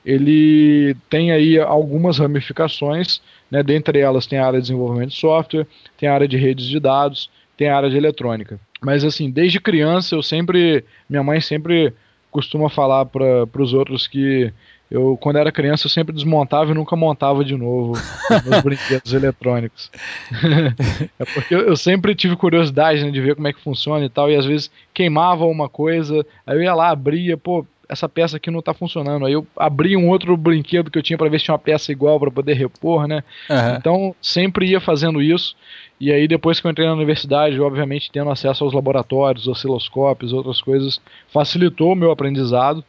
[0.06, 3.62] ele tem aí algumas ramificações, né?
[3.64, 6.80] dentre elas tem a área de desenvolvimento de software, tem a área de redes de
[6.80, 8.60] dados, tem a área de eletrônica.
[8.82, 11.94] Mas assim, desde criança eu sempre, minha mãe sempre
[12.32, 14.54] costuma falar para os outros que
[14.90, 19.14] eu, quando era criança, eu sempre desmontava e nunca montava de novo os meus brinquedos
[19.14, 19.92] eletrônicos.
[21.20, 24.32] é porque eu sempre tive curiosidade né, de ver como é que funciona e tal,
[24.32, 28.52] e às vezes queimava uma coisa, aí eu ia lá, abria, pô, essa peça aqui
[28.52, 29.25] não tá funcionando.
[29.25, 31.91] Aí eu abri um outro brinquedo que eu tinha para ver se tinha uma peça
[31.91, 33.23] igual para poder repor, né?
[33.49, 33.75] Uhum.
[33.75, 35.56] Então sempre ia fazendo isso.
[35.99, 40.62] E aí depois que eu entrei na universidade, obviamente tendo acesso aos laboratórios, osciloscópios, outras
[40.62, 41.02] coisas,
[41.34, 42.84] facilitou o meu aprendizado.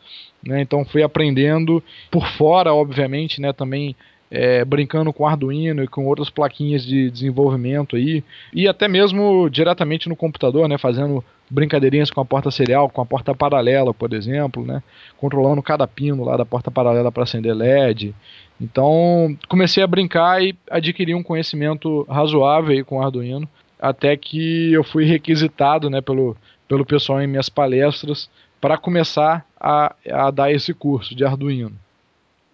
[0.47, 0.61] Né?
[0.61, 3.55] Então fui aprendendo por fora, obviamente, né?
[3.55, 3.97] Também
[4.31, 8.23] é, brincando com Arduino e com outras plaquinhas de desenvolvimento aí,
[8.55, 10.79] e até mesmo diretamente no computador, né?
[10.79, 14.83] Fazendo brincadeirinhas com a porta serial, com a porta paralela, por exemplo, né?
[15.17, 18.15] Controlando cada pino lá da porta paralela para acender LED.
[18.61, 23.49] Então comecei a brincar e adquiri um conhecimento razoável aí com Arduino,
[23.81, 26.01] até que eu fui requisitado, né?
[26.01, 26.37] Pelo
[26.71, 31.73] pelo pessoal em minhas palestras para começar a, a dar esse curso de Arduino.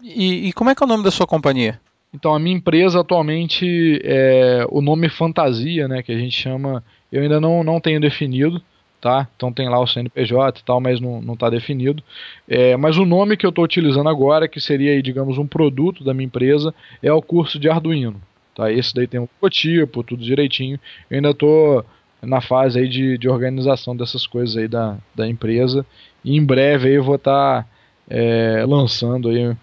[0.03, 1.79] E, e, como é que é o nome da sua companhia?
[2.15, 6.83] Então, a minha empresa atualmente é o nome Fantasia, né, que a gente chama,
[7.13, 8.63] eu ainda não, não tenho definido,
[9.07, 9.29] tá?
[9.37, 12.03] Então tem lá o CNPJ e tal, mas não está definido.
[12.49, 16.13] É, mas o nome que eu estou utilizando agora, que seria, digamos, um produto da
[16.13, 18.21] minha empresa, é o curso de Arduino.
[18.53, 18.73] Tá?
[18.73, 20.81] Esse daí tem um logotipo, tudo direitinho.
[21.09, 21.87] Eu ainda estou
[22.21, 25.87] na fase aí de, de organização dessas coisas aí da, da empresa.
[26.25, 27.69] E em breve aí eu vou estar tá,
[28.11, 29.57] é, lançando aí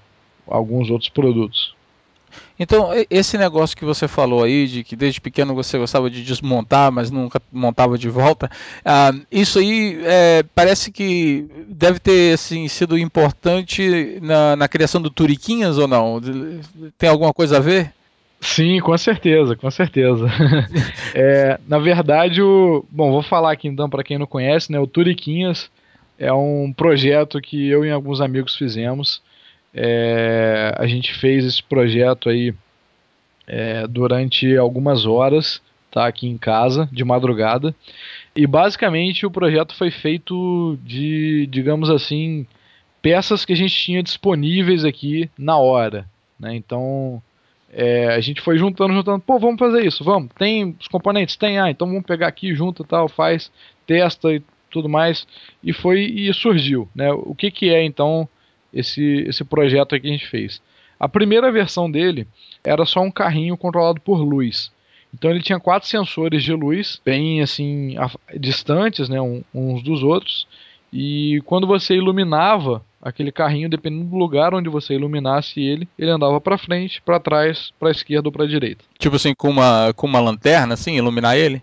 [0.47, 1.75] alguns outros produtos.
[2.59, 6.91] Então, esse negócio que você falou aí, de que desde pequeno você gostava de desmontar,
[6.91, 8.49] mas nunca montava de volta,
[8.85, 15.09] ah, isso aí é, parece que deve ter assim, sido importante na, na criação do
[15.09, 16.21] Turiquinhas ou não?
[16.97, 17.91] Tem alguma coisa a ver?
[18.43, 20.27] Sim, com certeza, com certeza.
[21.15, 24.79] é, na verdade, o, bom, vou falar aqui então para quem não conhece, né?
[24.79, 25.71] O Turiquinhas
[26.19, 29.21] é um projeto que eu e alguns amigos fizemos.
[29.73, 32.53] É, a gente fez esse projeto aí
[33.47, 37.75] é, durante algumas horas, tá aqui em casa de madrugada.
[38.36, 42.47] E basicamente o projeto foi feito de, digamos assim,
[43.01, 46.07] peças que a gente tinha disponíveis aqui na hora.
[46.39, 46.55] Né?
[46.55, 47.21] Então
[47.71, 50.29] é, a gente foi juntando, juntando, pô, vamos fazer isso, vamos.
[50.38, 51.36] Tem os componentes?
[51.36, 53.51] Tem, ah, então vamos pegar aqui, junta tal, faz,
[53.88, 55.27] testa e tudo mais.
[55.63, 57.12] E foi e surgiu, né?
[57.12, 58.27] O que, que é então
[58.73, 60.62] esse, esse projeto que a gente fez?
[60.99, 62.27] A primeira versão dele
[62.63, 64.71] era só um carrinho controlado por luz.
[65.13, 67.95] Então ele tinha quatro sensores de luz, bem assim,
[68.36, 69.17] distantes, né,
[69.53, 70.47] uns dos outros.
[70.91, 76.39] E quando você iluminava aquele carrinho, dependendo do lugar onde você iluminasse ele, ele andava
[76.39, 78.83] para frente, para trás, para esquerda ou para direita.
[78.97, 81.62] Tipo assim, com uma com uma lanterna assim, iluminar ele?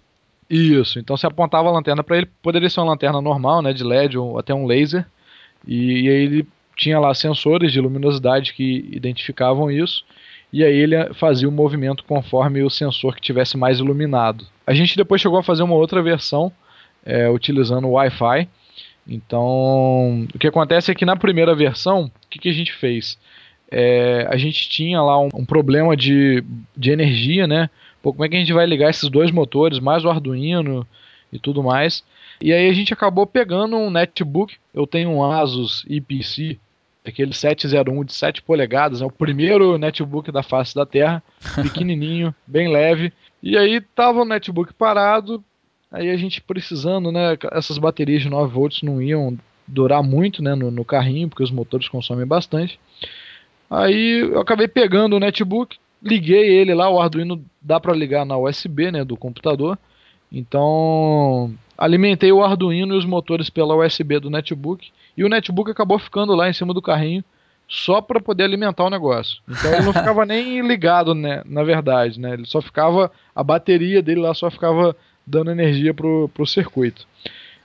[0.49, 0.99] Isso.
[0.99, 4.19] Então você apontava a lanterna para ele, poderia ser uma lanterna normal, né, de LED
[4.19, 5.07] ou até um laser.
[5.67, 6.47] E, e aí ele
[6.81, 10.05] tinha lá sensores de luminosidade que identificavam isso.
[10.53, 14.47] E aí ele fazia o movimento conforme o sensor que tivesse mais iluminado.
[14.67, 16.53] A gente depois chegou a fazer uma outra versão
[17.05, 18.49] é, utilizando o Wi-Fi
[19.11, 23.19] então, o que acontece é que na primeira versão, o que, que a gente fez?
[23.69, 26.45] É, a gente tinha lá um, um, problema de,
[26.77, 27.69] de energia, né?
[28.01, 30.87] Pô, como é que a gente vai ligar esses dois motores, mais o Arduino
[31.33, 32.05] e tudo mais?
[32.41, 34.57] E aí a gente acabou pegando um netbook.
[34.73, 36.59] Eu tenho um Asus IPC,
[37.11, 41.23] aquele 701 de 7 polegadas, é o primeiro netbook da face da Terra,
[41.63, 43.13] pequenininho, bem leve.
[43.43, 45.45] E aí tava o netbook parado,
[45.91, 47.37] Aí a gente precisando, né?
[47.51, 51.51] Essas baterias de 9 volts não iam durar muito né, no, no carrinho, porque os
[51.51, 52.79] motores consomem bastante.
[53.69, 58.37] Aí eu acabei pegando o netbook, liguei ele lá, o Arduino dá para ligar na
[58.37, 59.79] USB né, do computador.
[60.31, 65.99] Então alimentei o Arduino e os motores pela USB do netbook e o netbook acabou
[65.99, 67.25] ficando lá em cima do carrinho
[67.69, 69.41] só para poder alimentar o negócio.
[69.49, 72.33] Então ele não ficava nem ligado, né, na verdade, né?
[72.33, 74.97] Ele só ficava a bateria dele lá só ficava
[75.27, 77.07] dando energia pro, pro circuito.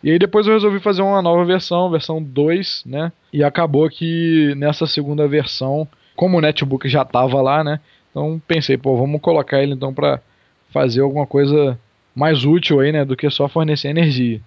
[0.04, 3.12] E aí depois eu resolvi fazer uma nova versão, versão 2, né?
[3.34, 7.80] E acabou que nessa segunda versão, como o netbook já estava lá, né?
[8.12, 10.22] Então pensei, pô, vamos colocar ele então para
[10.70, 11.80] fazer alguma coisa
[12.16, 14.40] mais útil aí, né, do que só fornecer energia.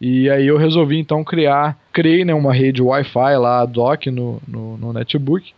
[0.00, 4.76] E aí eu resolvi então criar, criei né, uma rede Wi-Fi lá, dock no, no,
[4.76, 5.52] no netbook.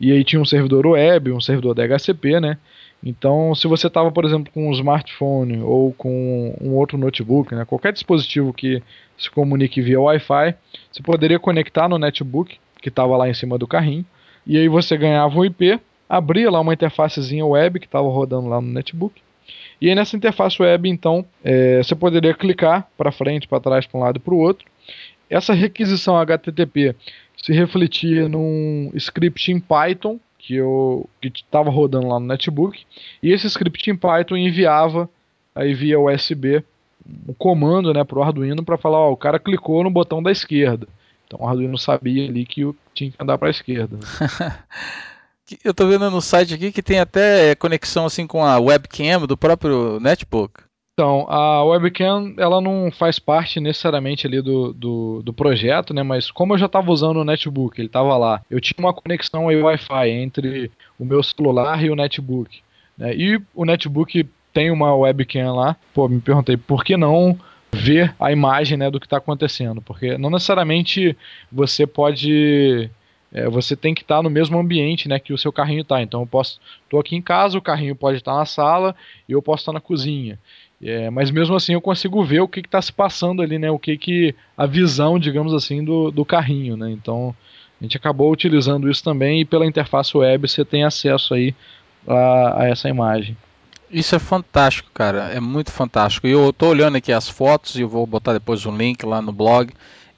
[0.00, 2.56] E aí tinha um servidor web, um servidor DHCP, né?
[3.04, 7.64] Então, se você estava, por exemplo, com um smartphone ou com um outro notebook, né,
[7.64, 8.80] qualquer dispositivo que
[9.18, 10.54] se comunique via Wi-Fi,
[10.88, 14.06] você poderia conectar no netbook que estava lá em cima do carrinho,
[14.46, 18.60] E aí você ganhava um IP, abria lá uma interfacezinha web que estava rodando lá
[18.60, 19.20] no netbook.
[19.80, 23.98] E aí nessa interface web, então, é, você poderia clicar para frente, para trás, para
[23.98, 24.70] um lado e para o outro.
[25.32, 26.94] Essa requisição HTTP
[27.42, 32.84] se refletia num script em Python que eu estava rodando lá no netbook
[33.22, 35.08] e esse script em Python enviava
[35.54, 36.62] aí via USB
[37.26, 40.30] um comando né, para o Arduino para falar, ó, o cara clicou no botão da
[40.30, 40.86] esquerda.
[41.26, 42.62] Então o Arduino sabia ali que
[42.94, 43.98] tinha que andar para a esquerda.
[45.64, 49.36] eu estou vendo no site aqui que tem até conexão assim com a webcam do
[49.36, 50.62] próprio netbook.
[50.94, 56.02] Então, a webcam ela não faz parte necessariamente ali do, do, do projeto, né?
[56.02, 59.48] Mas como eu já estava usando o netbook, ele estava lá, eu tinha uma conexão
[59.48, 62.60] aí Wi-Fi entre o meu celular e o netbook.
[62.98, 63.16] Né?
[63.16, 65.76] E o netbook tem uma webcam lá.
[65.94, 67.38] Pô, me perguntei por que não
[67.72, 71.16] ver a imagem né, do que está acontecendo, porque não necessariamente
[71.50, 72.90] você pode
[73.32, 76.02] é, você tem que estar tá no mesmo ambiente né, que o seu carrinho está.
[76.02, 76.60] Então eu posso.
[76.84, 78.94] Estou aqui em casa, o carrinho pode estar tá na sala
[79.26, 80.38] e eu posso estar tá na cozinha.
[80.82, 83.70] É, mas mesmo assim eu consigo ver o que está se passando ali, né?
[83.70, 86.90] O que que a visão, digamos assim, do, do carrinho, né?
[86.90, 87.34] Então
[87.80, 91.54] a gente acabou utilizando isso também e pela interface web você tem acesso aí
[92.06, 93.36] a, a essa imagem.
[93.92, 95.30] Isso é fantástico, cara.
[95.32, 96.26] É muito fantástico.
[96.26, 99.20] E eu estou olhando aqui as fotos e eu vou botar depois um link lá
[99.20, 99.72] no blog.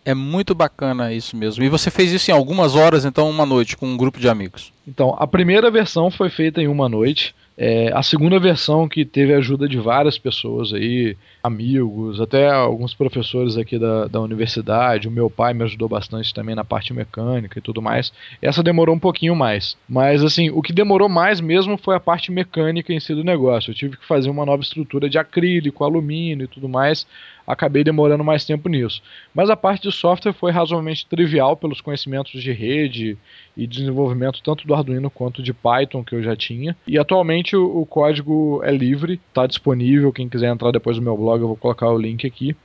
[0.04, 1.64] É muito bacana isso mesmo.
[1.64, 4.72] E você fez isso em algumas horas, então uma noite com um grupo de amigos.
[4.86, 7.34] Então, a primeira versão foi feita em uma noite.
[7.56, 12.94] É, a segunda versão que teve a ajuda de várias pessoas aí, amigos, até alguns
[12.94, 17.58] professores aqui da, da universidade, o meu pai me ajudou bastante também na parte mecânica
[17.58, 18.10] e tudo mais.
[18.40, 19.76] Essa demorou um pouquinho mais.
[19.86, 23.70] Mas assim, o que demorou mais mesmo foi a parte mecânica em si do negócio.
[23.70, 27.06] Eu tive que fazer uma nova estrutura de acrílico, alumínio e tudo mais
[27.46, 29.02] acabei demorando mais tempo nisso.
[29.34, 33.18] Mas a parte de software foi razoavelmente trivial pelos conhecimentos de rede
[33.56, 36.76] e desenvolvimento tanto do Arduino quanto de Python que eu já tinha.
[36.86, 40.12] E atualmente o, o código é livre, está disponível.
[40.12, 42.56] Quem quiser entrar depois no meu blog, eu vou colocar o link aqui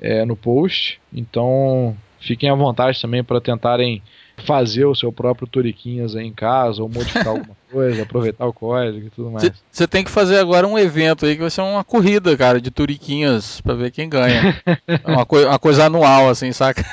[0.00, 1.00] é, no post.
[1.12, 4.02] Então fiquem à vontade também para tentarem
[4.44, 9.06] fazer o seu próprio Turiquinhas aí em casa ou modificar alguma coisa, aproveitar o código
[9.06, 9.52] e tudo mais.
[9.70, 12.70] Você tem que fazer agora um evento aí que vai ser uma corrida, cara, de
[12.70, 14.60] Turiquinhas para ver quem ganha.
[15.04, 16.84] uma, uma coisa anual, assim, saca?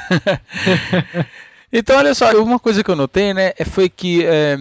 [1.74, 4.58] então, olha só, uma coisa que eu notei, né, é, foi que é,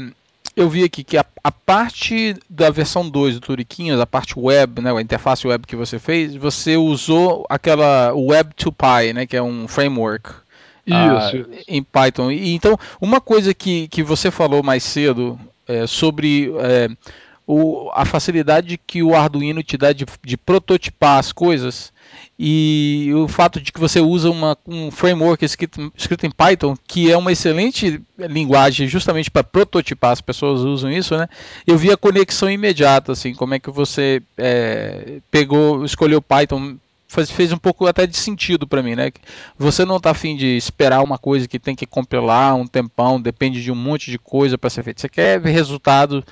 [0.63, 4.81] eu vi aqui que a, a, parte da versão 2 do Turiquinhas, a parte web,
[4.81, 9.67] né, a interface web que você fez, você usou aquela Web2Py, né, que é um
[9.67, 10.31] framework.
[10.87, 12.31] Isso, ah, em Python.
[12.31, 16.89] E, então, uma coisa que, que você falou mais cedo é, sobre é,
[17.47, 21.93] o, a facilidade que o Arduino te dá de, de, prototipar as coisas
[22.39, 27.11] e o fato de que você usa uma, um framework escrito, escrito em Python, que
[27.11, 31.29] é uma excelente linguagem justamente para prototipar, as pessoas usam isso, né?
[31.67, 36.77] Eu vi a conexão imediata, assim, como é que você é, pegou, escolheu Python
[37.27, 39.11] fez um pouco até de sentido para mim, né?
[39.59, 43.63] Você não está afim de esperar uma coisa que tem que compilar um tempão, depende
[43.63, 45.01] de um monte de coisa para ser feito.
[45.01, 46.23] Você quer ver resultados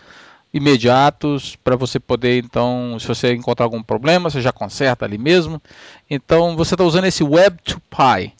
[0.53, 5.61] imediatos para você poder, então, se você encontrar algum problema, você já conserta ali mesmo.
[6.09, 8.33] Então, você está usando esse Web2Py.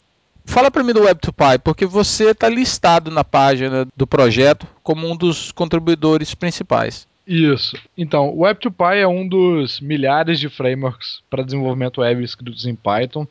[0.45, 5.15] Fala para mim do Web2Py, porque você está listado na página do projeto como um
[5.15, 7.07] dos contribuidores principais.
[7.27, 7.77] Isso.
[7.95, 13.27] Então, o Web2Py é um dos milhares de frameworks para desenvolvimento web escritos em Python.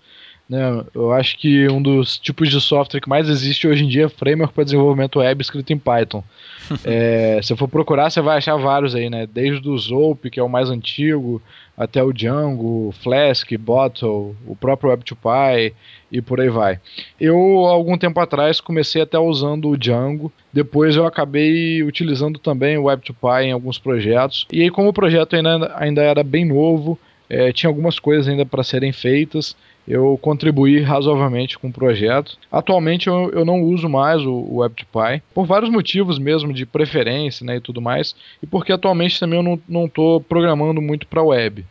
[0.48, 0.82] Né?
[0.94, 4.08] Eu acho que um dos tipos de software que mais existe hoje em dia é
[4.08, 6.24] framework para desenvolvimento web escrito em Python.
[6.84, 9.26] é, se for procurar, você vai achar vários aí, né?
[9.26, 11.42] Desde o Zope, que é o mais antigo,
[11.76, 15.72] até o Django, Flask, Bottle, o próprio Web2Py
[16.10, 16.80] e por aí vai.
[17.20, 22.84] Eu, algum tempo atrás, comecei até usando o Django, depois eu acabei utilizando também o
[22.84, 27.52] Web2Py em alguns projetos, e aí como o projeto ainda, ainda era bem novo, é,
[27.52, 29.54] tinha algumas coisas ainda para serem feitas,
[29.88, 32.36] eu contribuí razoavelmente com o projeto.
[32.52, 37.44] Atualmente eu, eu não uso mais o, o Web2Py, por vários motivos mesmo, de preferência
[37.44, 41.64] né, e tudo mais, e porque atualmente também eu não estou programando muito para web.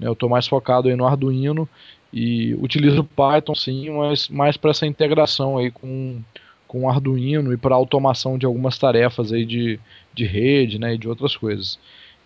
[0.00, 1.68] Né, eu estou mais focado aí no Arduino
[2.10, 6.22] e utilizo Python sim, mas mais para essa integração aí com,
[6.66, 9.78] com o Arduino e para automação de algumas tarefas aí de,
[10.14, 11.78] de rede né, e de outras coisas.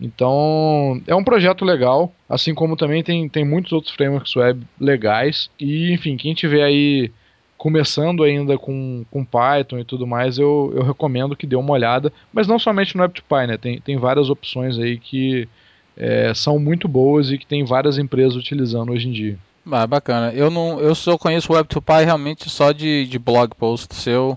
[0.03, 5.49] Então, é um projeto legal, assim como também tem, tem muitos outros frameworks web legais.
[5.59, 7.11] E, enfim, quem tiver aí
[7.57, 12.13] começando ainda com, com Python e tudo mais, eu, eu recomendo que dê uma olhada.
[12.33, 13.57] Mas não somente no Web2Py, né?
[13.57, 15.49] Tem, tem várias opções aí que
[15.97, 19.39] é, são muito boas e que tem várias empresas utilizando hoje em dia.
[19.71, 20.33] Ah, bacana.
[20.33, 24.37] Eu não, eu só conheço o Web2Py realmente só de, de blog post seu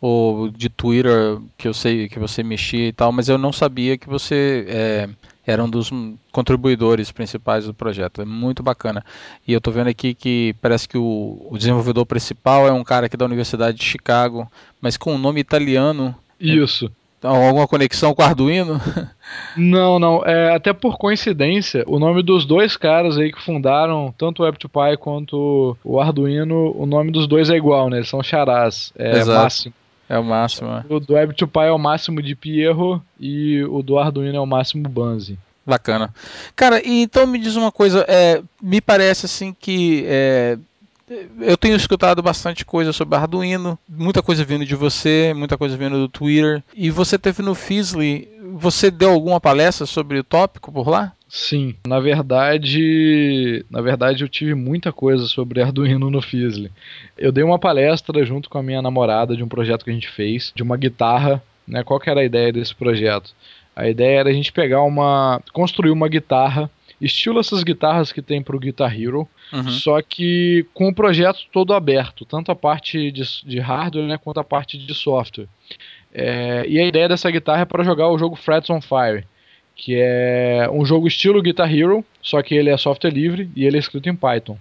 [0.00, 3.98] ou de Twitter que eu sei que você mexia e tal, mas eu não sabia
[3.98, 5.08] que você é,
[5.46, 5.90] era um dos
[6.30, 8.22] contribuidores principais do projeto.
[8.22, 9.04] É muito bacana.
[9.46, 13.06] E eu estou vendo aqui que parece que o, o, desenvolvedor principal é um cara
[13.06, 16.14] aqui da Universidade de Chicago, mas com um nome italiano.
[16.38, 16.90] Isso.
[17.18, 18.80] Então, alguma conexão com o Arduino?
[19.56, 20.24] Não, não.
[20.24, 24.96] É, até por coincidência, o nome dos dois caras aí que fundaram tanto o Web2Py
[24.96, 27.98] quanto o Arduino, o nome dos dois é igual, né?
[27.98, 28.90] Eles são charás.
[28.96, 29.42] É Exato.
[29.42, 29.74] Máximo.
[30.08, 30.70] É o máximo.
[30.70, 30.84] É.
[30.88, 34.88] O do Web2Py é o máximo de Pierro e o do Arduino é o máximo
[34.88, 35.38] Banzi.
[35.66, 36.14] Bacana.
[36.56, 40.56] Cara, então me diz uma coisa, é, me parece assim que é,
[41.40, 45.98] eu tenho escutado bastante coisa sobre Arduino, muita coisa vindo de você, muita coisa vindo
[45.98, 46.62] do Twitter.
[46.74, 48.28] E você teve no Fizzly,
[48.58, 51.12] você deu alguma palestra sobre o tópico por lá?
[51.28, 56.72] Sim, na verdade, na verdade eu tive muita coisa sobre Arduino no Fizzly.
[57.16, 60.08] Eu dei uma palestra junto com a minha namorada de um projeto que a gente
[60.08, 61.84] fez, de uma guitarra, né?
[61.84, 63.34] Qual que era a ideia desse projeto?
[63.76, 68.42] A ideia era a gente pegar uma, construir uma guitarra estilo essas guitarras que tem
[68.42, 69.68] pro Guitar Hero, uhum.
[69.68, 74.40] só que com o projeto todo aberto, tanto a parte de, de hardware né, quanto
[74.40, 75.48] a parte de software.
[76.20, 79.24] É, e a ideia dessa guitarra é para jogar o jogo Frets on Fire,
[79.76, 83.76] que é um jogo estilo Guitar Hero, só que ele é software livre e ele
[83.76, 84.58] é escrito em Python.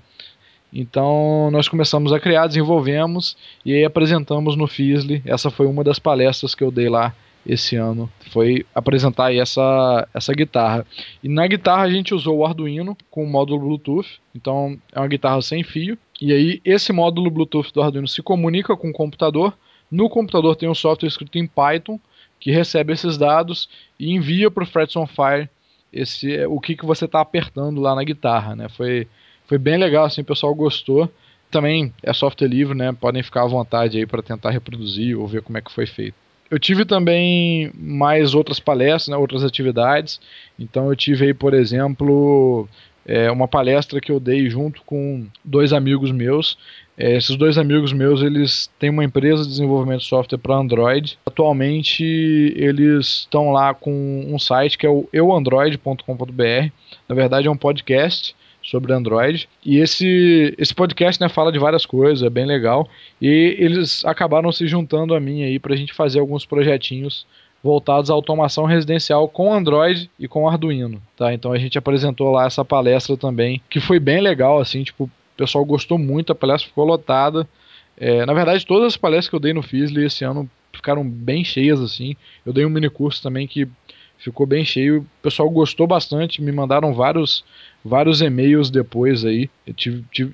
[0.72, 3.36] Então nós começamos a criar, desenvolvemos
[3.66, 5.24] e aí apresentamos no Fizzly.
[5.26, 7.16] Essa foi uma das palestras que eu dei lá
[7.48, 10.86] esse ano foi apresentar essa, essa guitarra.
[11.24, 15.08] E na guitarra a gente usou o Arduino com o módulo Bluetooth, então é uma
[15.08, 15.98] guitarra sem fio.
[16.22, 19.58] E aí esse módulo Bluetooth do Arduino se comunica com o computador.
[19.90, 22.00] No computador tem um software escrito em Python
[22.40, 23.70] que recebe esses dados
[24.00, 25.50] e envia para o Frets on Fire
[25.92, 28.56] esse, o que, que você está apertando lá na guitarra.
[28.56, 28.70] Né?
[28.70, 29.08] Foi,
[29.48, 31.12] foi bem legal, assim, o pessoal gostou.
[31.50, 32.92] Também é software livre, né?
[32.92, 36.16] Podem ficar à vontade aí para tentar reproduzir ou ver como é que foi feito.
[36.52, 40.20] Eu tive também mais outras palestras, né, outras atividades.
[40.60, 42.68] Então eu tive aí, por exemplo,
[43.06, 46.58] é, uma palestra que eu dei junto com dois amigos meus.
[46.98, 51.18] É, esses dois amigos meus, eles têm uma empresa de desenvolvimento de software para Android.
[51.26, 56.72] Atualmente, eles estão lá com um site que é o euandroid.com.br.
[57.08, 59.48] Na verdade, é um podcast sobre Android.
[59.64, 62.90] E esse, esse podcast né, fala de várias coisas, é bem legal.
[63.22, 67.26] E eles acabaram se juntando a mim aí para a gente fazer alguns projetinhos
[67.64, 71.34] voltados à automação residencial com Android e com Arduino, tá?
[71.34, 75.44] Então a gente apresentou lá essa palestra também, que foi bem legal, assim, tipo, o
[75.46, 77.48] pessoal gostou muito, a palestra ficou lotada.
[77.96, 81.44] É, na verdade, todas as palestras que eu dei no Fizzly esse ano ficaram bem
[81.44, 82.16] cheias, assim.
[82.44, 83.68] Eu dei um mini curso também que
[84.18, 87.46] ficou bem cheio, o pessoal gostou bastante, me mandaram vários
[87.86, 89.48] vários e-mails depois aí.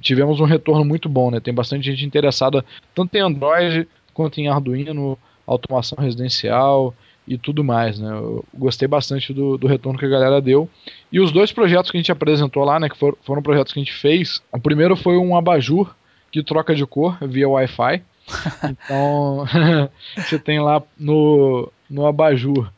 [0.02, 1.42] Tivemos um retorno muito bom, né?
[1.42, 2.64] Tem bastante gente interessada,
[2.96, 6.96] tanto em Android quanto em Arduino, automação residencial
[7.28, 8.12] e tudo mais, né?
[8.12, 10.70] Eu gostei bastante do, do retorno que a galera deu.
[11.12, 12.90] E os dois projetos que a gente apresentou lá, né?
[12.90, 14.42] Que foram, foram projetos que a gente fez.
[14.52, 15.96] O primeiro foi um abajur
[16.32, 18.02] que troca de cor via Wi-Fi.
[18.64, 19.46] Então,
[20.16, 22.72] você tem lá no, no abajur,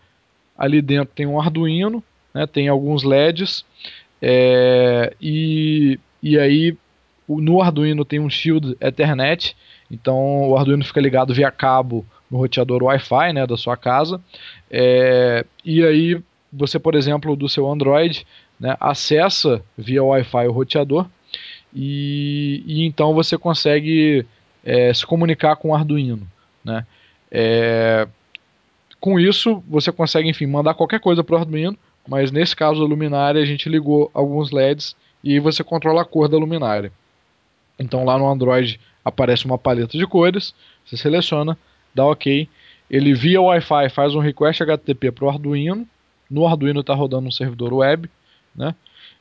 [0.58, 3.64] ali dentro tem um Arduino, né, tem alguns LEDs,
[4.20, 6.76] é, e, e aí
[7.30, 9.56] no Arduino tem um Shield Ethernet,
[9.90, 14.22] então o Arduino fica ligado via cabo no roteador Wi-Fi né, da sua casa.
[14.70, 16.22] É, e aí
[16.52, 18.26] você, por exemplo, do seu Android,
[18.60, 21.08] né, acessa via Wi-Fi o roteador
[21.74, 24.26] e, e então você consegue
[24.64, 26.28] é, se comunicar com o Arduino.
[26.64, 26.86] Né?
[27.32, 28.08] É,
[29.00, 32.86] com isso, você consegue, enfim, mandar qualquer coisa para o Arduino mas nesse caso da
[32.86, 36.92] luminária a gente ligou alguns LEDs e você controla a cor da luminária.
[37.80, 40.54] Então lá no Android aparece uma paleta de cores,
[40.86, 41.58] você seleciona,
[41.96, 42.48] dá OK,
[42.90, 45.88] ele via Wi-Fi faz um request HTTP para o Arduino,
[46.30, 48.10] no Arduino está rodando um servidor web,
[48.56, 48.76] né?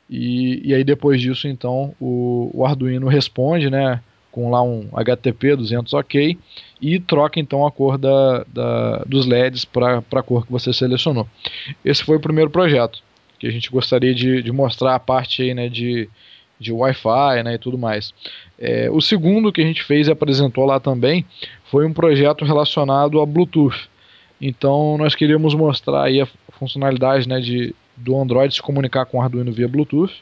[0.08, 4.00] E, e aí depois disso então o, o Arduino responde, né?
[4.30, 6.36] Com lá um HTTP 200 OK
[6.82, 11.26] e troca então a cor da, da dos LEDs para a cor que você selecionou.
[11.84, 13.02] Esse foi o primeiro projeto
[13.38, 16.08] que a gente gostaria de, de mostrar a parte aí, né, de,
[16.58, 18.12] de Wi-Fi né, e tudo mais.
[18.58, 21.24] É, o segundo que a gente fez e apresentou lá também
[21.74, 23.88] foi um projeto relacionado a Bluetooth.
[24.40, 29.20] Então nós queríamos mostrar aí a funcionalidade né, de, do Android se comunicar com o
[29.20, 30.12] Arduino via Bluetooth.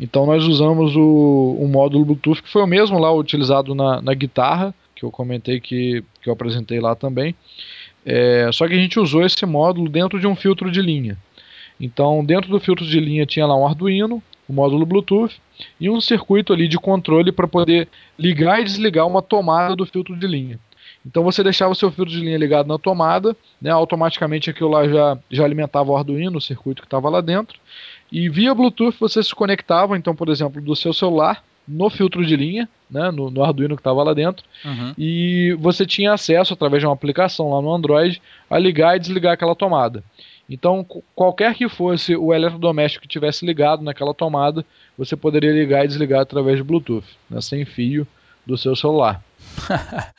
[0.00, 4.12] Então nós usamos o, o módulo Bluetooth que foi o mesmo lá utilizado na, na
[4.12, 7.32] guitarra, que eu comentei que, que eu apresentei lá também.
[8.04, 11.16] É, só que a gente usou esse módulo dentro de um filtro de linha.
[11.78, 15.40] Então, dentro do filtro de linha tinha lá um Arduino, o módulo Bluetooth
[15.80, 20.16] e um circuito ali de controle para poder ligar e desligar uma tomada do filtro
[20.16, 20.58] de linha.
[21.04, 24.88] Então você deixava o seu fio de linha ligado na tomada, né, automaticamente aquilo lá
[24.88, 27.58] já, já alimentava o Arduino, o circuito que estava lá dentro,
[28.10, 32.36] e via Bluetooth você se conectava, então, por exemplo, do seu celular no filtro de
[32.36, 34.94] linha, né, no, no Arduino que estava lá dentro, uhum.
[34.96, 39.32] e você tinha acesso através de uma aplicação lá no Android a ligar e desligar
[39.32, 40.04] aquela tomada.
[40.50, 40.84] Então,
[41.14, 44.64] qualquer que fosse o eletrodoméstico que tivesse ligado naquela tomada,
[44.98, 48.06] você poderia ligar e desligar através de Bluetooth, né, sem fio
[48.46, 49.22] do seu celular.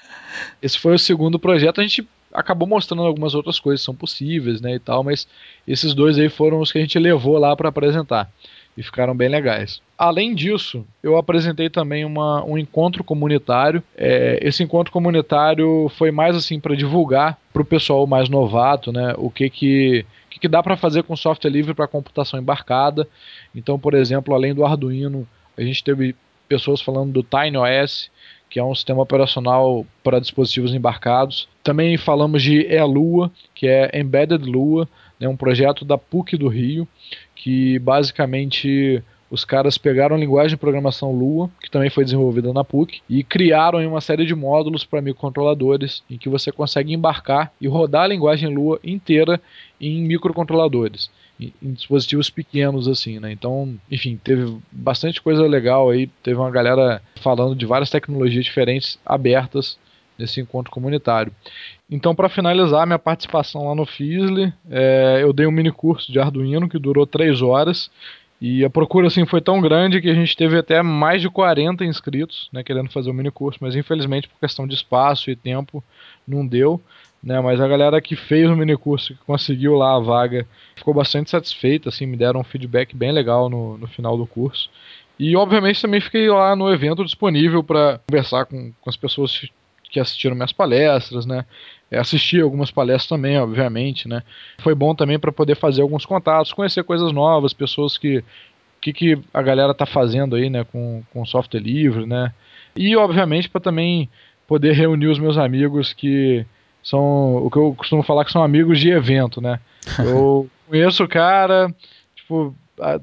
[0.61, 1.80] Esse foi o segundo projeto.
[1.80, 5.28] A gente acabou mostrando algumas outras coisas que são possíveis, né, e tal, mas
[5.67, 8.30] esses dois aí foram os que a gente levou lá para apresentar
[8.76, 9.82] e ficaram bem legais.
[9.95, 13.84] Além disso, eu apresentei também uma, um encontro comunitário.
[13.95, 19.13] É, esse encontro comunitário foi mais assim para divulgar para o pessoal mais novato, né,
[19.17, 23.07] o que que que, que dá para fazer com software livre para computação embarcada.
[23.53, 26.15] Então, por exemplo, além do Arduino, a gente teve
[26.53, 28.11] pessoas falando do TinyOS,
[28.47, 31.49] que é um sistema operacional para dispositivos embarcados.
[31.63, 34.87] Também falamos de ELUA, que é Embedded Lua,
[35.19, 36.87] né, um projeto da PUC do Rio,
[37.35, 39.01] que basicamente
[39.31, 43.23] os caras pegaram a linguagem de programação Lua, que também foi desenvolvida na PUC, e
[43.23, 48.07] criaram uma série de módulos para microcontroladores, em que você consegue embarcar e rodar a
[48.07, 49.41] linguagem Lua inteira
[49.81, 51.09] em microcontroladores
[51.61, 53.31] em dispositivos pequenos assim, né?
[53.31, 58.99] Então, enfim, teve bastante coisa legal aí, teve uma galera falando de várias tecnologias diferentes
[59.05, 59.77] abertas
[60.17, 61.31] nesse encontro comunitário.
[61.89, 66.19] Então, para finalizar minha participação lá no FISLE, é, eu dei um mini curso de
[66.19, 67.89] Arduino que durou três horas
[68.45, 71.85] e a procura assim foi tão grande que a gente teve até mais de 40
[71.85, 75.83] inscritos, né, querendo fazer o mini curso, mas infelizmente por questão de espaço e tempo
[76.27, 76.81] não deu
[77.24, 77.39] né?
[77.39, 80.45] Mas a galera que fez o minicurso, que conseguiu lá a vaga,
[80.76, 84.69] ficou bastante satisfeita, assim, me deram um feedback bem legal no, no final do curso.
[85.17, 89.47] E obviamente também fiquei lá no evento disponível para conversar com, com as pessoas
[89.89, 91.45] que assistiram minhas palestras, né?
[91.89, 94.24] É, assisti algumas palestras também, obviamente, né?
[94.59, 98.24] Foi bom também para poder fazer alguns contatos, conhecer coisas novas, pessoas que
[98.82, 102.34] que, que a galera tá fazendo aí, né, com, com software livre, né?
[102.76, 104.09] E obviamente para também
[104.45, 106.45] poder reunir os meus amigos que
[106.84, 109.59] são o que eu costumo falar que são amigos de evento, né?
[109.99, 111.73] Eu conheço o cara,
[112.15, 112.53] tipo,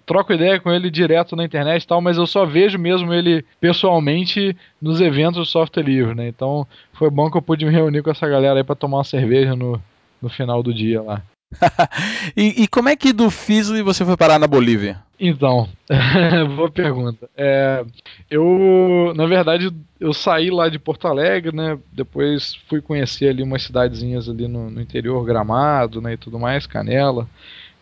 [0.05, 3.45] troco ideia com ele direto na internet e tal, mas eu só vejo mesmo ele
[3.61, 6.29] pessoalmente nos eventos do software livre, né?
[6.29, 9.05] Então foi bom que eu pude me reunir com essa galera aí para tomar uma
[9.05, 9.81] cerveja no,
[10.21, 11.23] no final do dia lá.
[12.37, 15.03] e, e, como é que do Fisley você foi parar na Bolívia?
[15.21, 15.69] Então,
[16.57, 17.29] boa pergunta.
[17.37, 17.85] É,
[18.31, 21.79] eu, na verdade, eu saí lá de Porto Alegre, né?
[21.93, 26.15] Depois fui conhecer ali umas cidadezinhas ali no, no interior, Gramado, né?
[26.15, 27.29] E tudo mais, Canela.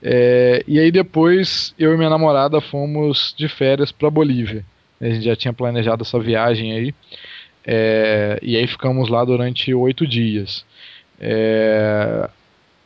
[0.02, 4.64] É, e aí depois eu e minha namorada fomos de férias para Bolívia.
[5.00, 6.94] A gente já tinha planejado essa viagem aí.
[7.64, 10.66] É, e aí ficamos lá durante oito dias.
[11.20, 12.28] É,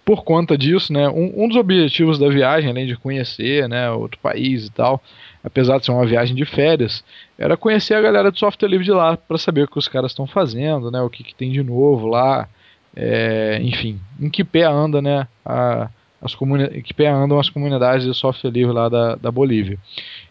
[0.04, 4.18] por conta disso, né, um, um, dos objetivos da viagem, além de conhecer né, outro
[4.20, 5.00] país e tal,
[5.44, 7.04] apesar de ser uma viagem de férias,
[7.38, 10.10] era conhecer a galera do software livre de lá para saber o que os caras
[10.10, 12.48] estão fazendo, né, o que, que, tem de novo lá,
[12.96, 15.88] é, enfim, em que pé anda, né, a,
[16.20, 19.78] as em que pé andam as comunidades de software livre lá da, da Bolívia.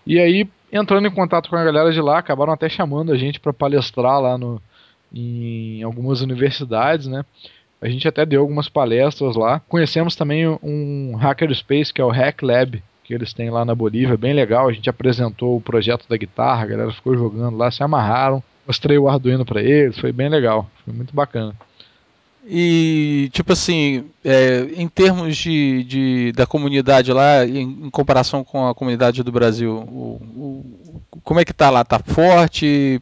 [0.05, 3.39] E aí, entrando em contato com a galera de lá, acabaram até chamando a gente
[3.39, 4.61] para palestrar lá no,
[5.13, 7.25] em algumas universidades, né.
[7.81, 9.59] A gente até deu algumas palestras lá.
[9.67, 14.15] Conhecemos também um hackerspace que é o Hack Lab, que eles têm lá na Bolívia,
[14.15, 14.69] bem legal.
[14.69, 18.43] A gente apresentou o projeto da guitarra, a galera ficou jogando lá, se amarraram.
[18.67, 21.55] Mostrei o Arduino para eles, foi bem legal, foi muito bacana.
[22.47, 28.67] E, tipo assim, é, em termos de, de, da comunidade lá, em, em, comparação com
[28.67, 31.83] a comunidade do Brasil, o, o, como é que tá lá?
[31.83, 33.01] Tá forte?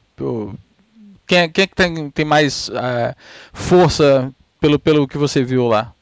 [1.25, 3.15] Quem, é, quem é que tem, tem mais uh,
[3.53, 5.93] força pelo, pelo que você viu lá?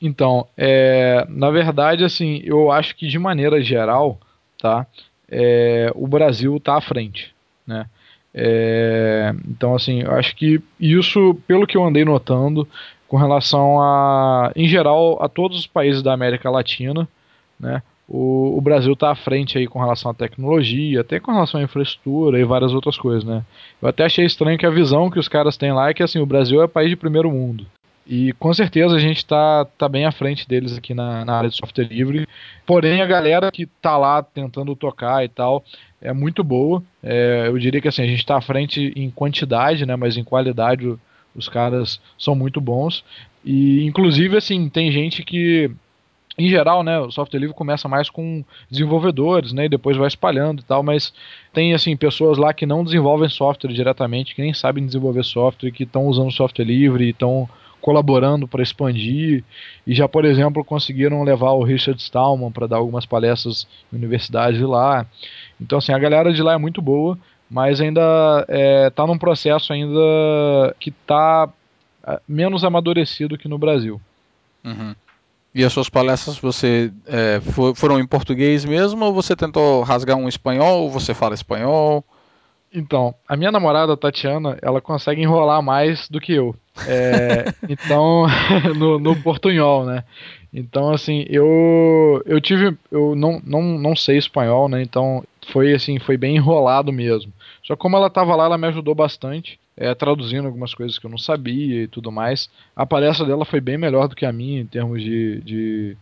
[0.00, 4.18] Então, é, na verdade, assim, eu acho que de maneira geral,
[4.58, 4.86] tá,
[5.28, 7.34] é, o Brasil está à frente,
[7.66, 7.86] né?
[8.34, 12.68] É, então, assim, eu acho que isso, pelo que eu andei notando,
[13.08, 17.08] com relação a, em geral, a todos os países da América Latina,
[17.58, 17.82] né?
[18.08, 21.64] O, o Brasil está à frente aí com relação à tecnologia, até com relação à
[21.64, 23.44] infraestrutura e várias outras coisas, né?
[23.82, 26.20] Eu até achei estranho que a visão que os caras têm lá é que assim,
[26.20, 27.66] o Brasil é país de primeiro mundo.
[28.06, 31.50] E com certeza a gente está tá bem à frente deles aqui na, na, área
[31.50, 32.28] de software livre.
[32.64, 35.64] Porém, a galera que está lá tentando tocar e tal
[36.00, 36.80] é muito boa.
[37.02, 40.22] É, eu diria que assim, a gente está à frente em quantidade, né, mas em
[40.22, 40.96] qualidade
[41.34, 43.04] os caras são muito bons.
[43.44, 45.68] E inclusive assim, tem gente que
[46.38, 50.60] em geral, né, o software livre começa mais com desenvolvedores, né, e depois vai espalhando
[50.60, 51.12] e tal, mas
[51.52, 55.84] tem assim pessoas lá que não desenvolvem software diretamente, que nem sabem desenvolver software, que
[55.84, 57.48] estão usando software livre e estão
[57.80, 59.44] colaborando para expandir
[59.86, 64.60] e já, por exemplo, conseguiram levar o Richard Stallman para dar algumas palestras em universidades
[64.60, 65.06] lá.
[65.60, 67.16] Então, assim, a galera de lá é muito boa,
[67.48, 68.00] mas ainda
[68.40, 71.48] está é, tá num processo ainda que está
[72.06, 74.00] é, menos amadurecido que no Brasil.
[74.64, 74.94] Uhum.
[75.56, 80.14] E as suas palestras você é, for, foram em português mesmo ou você tentou rasgar
[80.14, 82.04] um espanhol ou você fala espanhol?
[82.70, 86.54] Então, a minha namorada, Tatiana, ela consegue enrolar mais do que eu.
[86.86, 88.26] É, então,
[88.76, 90.04] no, no portunhol, né?
[90.52, 94.82] Então, assim, eu eu tive, eu não, não, não sei espanhol, né?
[94.82, 97.32] Então, foi assim, foi bem enrolado mesmo.
[97.62, 101.04] Só que como ela estava lá, ela me ajudou bastante é, traduzindo algumas coisas que
[101.06, 102.48] eu não sabia e tudo mais.
[102.74, 105.96] A palestra dela foi bem melhor do que a minha em termos de, de,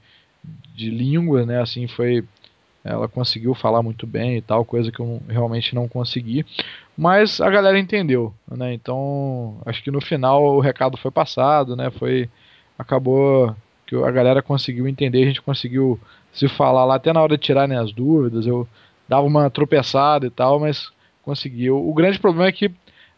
[0.74, 1.60] de língua, né?
[1.60, 2.24] Assim, foi.
[2.84, 6.44] Ela conseguiu falar muito bem e tal, coisa que eu realmente não consegui.
[6.96, 8.74] Mas a galera entendeu, né?
[8.74, 11.90] Então, acho que no final o recado foi passado, né?
[11.90, 12.28] Foi.
[12.78, 13.54] Acabou
[13.86, 15.98] que a galera conseguiu entender, a gente conseguiu
[16.32, 18.46] se falar lá até na hora de tirarem as dúvidas.
[18.46, 18.68] Eu
[19.08, 21.76] dava uma tropeçada e tal, mas conseguiu.
[21.88, 22.70] O grande problema é que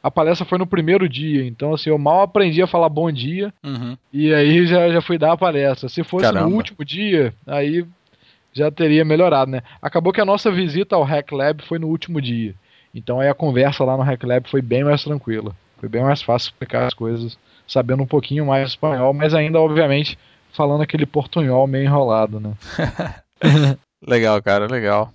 [0.06, 3.52] a palestra foi no primeiro dia, então assim, eu mal aprendi a falar bom dia
[3.64, 3.98] uhum.
[4.12, 5.88] e aí já, já fui dar a palestra.
[5.88, 6.48] Se fosse Caramba.
[6.48, 7.84] no último dia, aí
[8.52, 9.62] já teria melhorado, né?
[9.82, 12.54] Acabou que a nossa visita ao Hack Lab foi no último dia.
[12.94, 15.52] Então aí a conversa lá no Hack Lab foi bem mais tranquila.
[15.80, 17.36] Foi bem mais fácil explicar as coisas,
[17.66, 20.16] sabendo um pouquinho mais espanhol, mas ainda, obviamente,
[20.52, 22.52] falando aquele portunhol meio enrolado, né?
[24.06, 25.12] legal, cara, legal.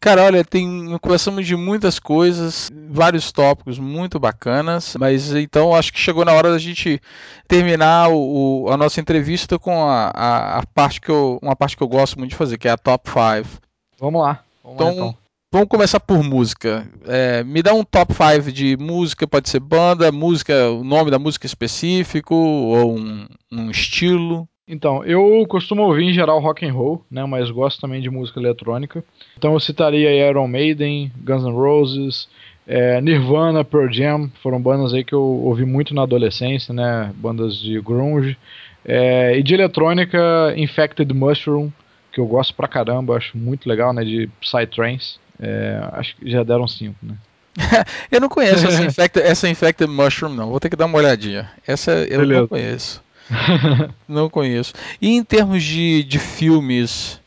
[0.00, 5.98] Cara, olha, tem conversamos de muitas coisas, vários tópicos muito bacanas, mas então acho que
[5.98, 7.00] chegou na hora da gente
[7.48, 11.82] terminar o, a nossa entrevista com a, a, a, parte que eu, uma parte que
[11.82, 13.60] eu gosto muito de fazer, que é a top 5.
[13.98, 14.40] Vamos lá.
[14.62, 15.16] Vamos então, lá, então.
[15.52, 16.86] Vamos começar por música.
[17.06, 21.18] É, me dá um top 5 de música, pode ser banda, música, o nome da
[21.18, 24.48] música específico ou um, um estilo.
[24.68, 28.40] Então, eu costumo ouvir em geral rock and roll, né, mas gosto também de música
[28.40, 29.04] eletrônica.
[29.38, 32.28] Então eu citaria Iron Maiden, Guns N' Roses,
[32.66, 37.60] é, Nirvana, Pearl Jam, foram bandas aí que eu ouvi muito na adolescência, né, bandas
[37.60, 38.36] de grunge.
[38.84, 40.18] É, e de eletrônica,
[40.56, 41.70] Infected Mushroom,
[42.12, 45.18] que eu gosto pra caramba, acho muito legal, né, de Psytrance.
[45.38, 47.14] É, acho que já deram cinco, né.
[48.10, 50.50] eu não conheço essa Infected, essa Infected Mushroom, não.
[50.50, 51.50] Vou ter que dar uma olhadinha.
[51.66, 52.40] Essa eu Beleza.
[52.40, 53.05] não conheço.
[54.08, 54.72] não conheço.
[55.00, 57.20] E em termos de, de filmes,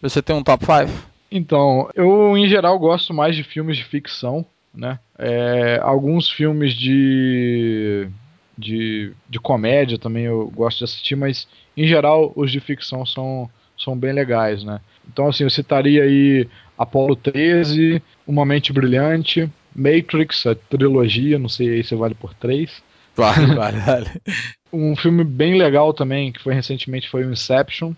[0.00, 1.16] você tem um top 5?
[1.30, 4.98] Então, eu em geral gosto mais de filmes de ficção, né?
[5.18, 8.08] É, alguns filmes de,
[8.56, 13.50] de, de comédia também eu gosto de assistir, mas em geral os de ficção são,
[13.76, 14.80] são bem legais, né?
[15.08, 16.48] Então, assim, eu citaria aí
[16.78, 22.82] Apollo 13, Uma Mente Brilhante, Matrix, a trilogia, não sei se vale por três.
[23.16, 24.10] Vale, vale, vale.
[24.72, 27.92] um filme bem legal também, que foi recentemente, foi o Inception.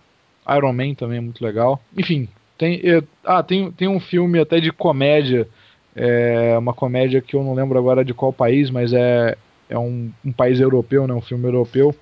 [0.56, 1.82] Iron Man também é muito legal.
[1.96, 2.80] Enfim, tem,
[3.24, 5.48] ah, tem, tem um filme até de comédia,
[5.94, 9.36] é, uma comédia que eu não lembro agora de qual país, mas é,
[9.68, 11.94] é um, um país europeu, né, um filme europeu,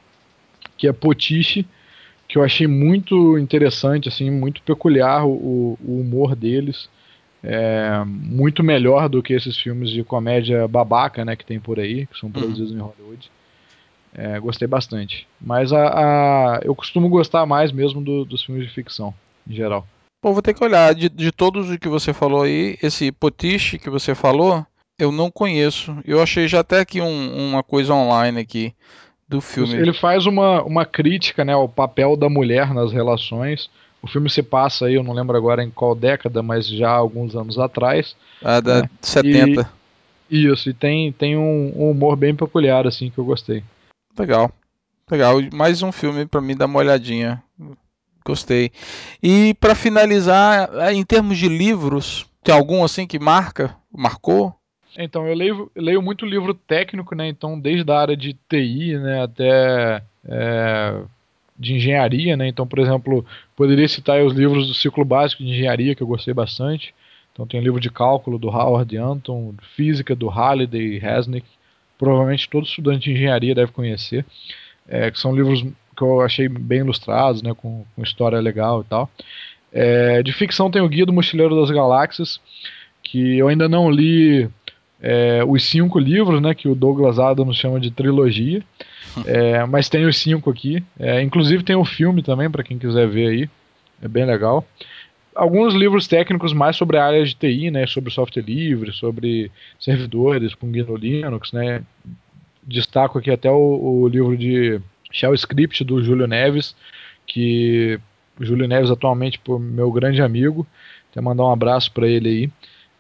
[0.77, 1.67] que é Potiche,
[2.29, 6.89] que eu achei muito interessante, assim, muito peculiar o, o humor deles.
[7.49, 12.07] É, muito melhor do que esses filmes de comédia babaca, né, que tem por aí,
[12.07, 12.33] que são uhum.
[12.33, 12.79] produzidos uhum.
[12.79, 13.31] em Hollywood.
[14.13, 15.29] É, gostei bastante.
[15.41, 19.15] Mas a, a, eu costumo gostar mais mesmo do, dos filmes de ficção,
[19.49, 19.87] em geral.
[20.25, 20.93] Bom, vou ter que olhar.
[20.93, 24.67] De, de todos os que você falou aí, esse Potiche que você falou,
[24.99, 25.97] eu não conheço.
[26.05, 28.75] Eu achei já até aqui um, uma coisa online aqui
[29.29, 29.75] do filme.
[29.75, 33.71] Ele faz uma, uma crítica né, ao papel da mulher nas relações.
[34.03, 36.97] O filme se passa aí, eu não lembro agora em qual década, mas já há
[36.97, 38.15] alguns anos atrás.
[38.43, 38.91] Ah, da né?
[39.01, 39.69] 70.
[40.31, 43.63] E, isso, e tem, tem um, um humor bem peculiar, assim, que eu gostei.
[44.19, 44.51] Legal.
[45.11, 45.37] Legal.
[45.53, 47.43] Mais um filme para mim dar uma olhadinha.
[48.25, 48.73] Gostei.
[49.23, 54.55] E para finalizar, em termos de livros, tem algum assim que marca, marcou?
[54.99, 57.29] Então, eu leio, leio muito livro técnico, né?
[57.29, 61.03] Então, desde a área de TI, né, até é,
[61.59, 62.49] de engenharia, né?
[62.49, 66.35] Então, por exemplo, poderia citar os livros do ciclo básico de engenharia que eu gostei
[66.35, 66.95] bastante.
[67.33, 71.47] Então, tem o livro de cálculo do Howard Anton, física do Halliday Resnick,
[71.99, 74.25] provavelmente todo estudante de engenharia deve conhecer,
[74.89, 75.63] é, que são livros
[75.97, 79.11] que eu achei bem ilustrados, né, com, com história legal e tal.
[79.73, 82.41] É, de ficção tem o Guia do Mochileiro das Galáxias,
[83.03, 84.49] que eu ainda não li
[85.01, 88.63] é, os cinco livros, né, que o Douglas Adams chama de trilogia,
[89.27, 90.83] é, mas tem os cinco aqui.
[90.99, 93.51] É, inclusive tem o filme também, para quem quiser ver aí.
[94.03, 94.67] é bem legal.
[95.35, 100.55] Alguns livros técnicos mais sobre a área de TI, né, sobre software livre, sobre servidores
[100.55, 101.83] com GNU Linux, né.
[102.63, 104.81] Destaco aqui até o, o livro de
[105.13, 106.75] Shell Script do Júlio Neves,
[107.25, 108.01] que
[108.41, 110.67] o Júlio Neves atualmente pô, meu grande amigo,
[111.11, 112.51] até mandar um abraço para ele aí.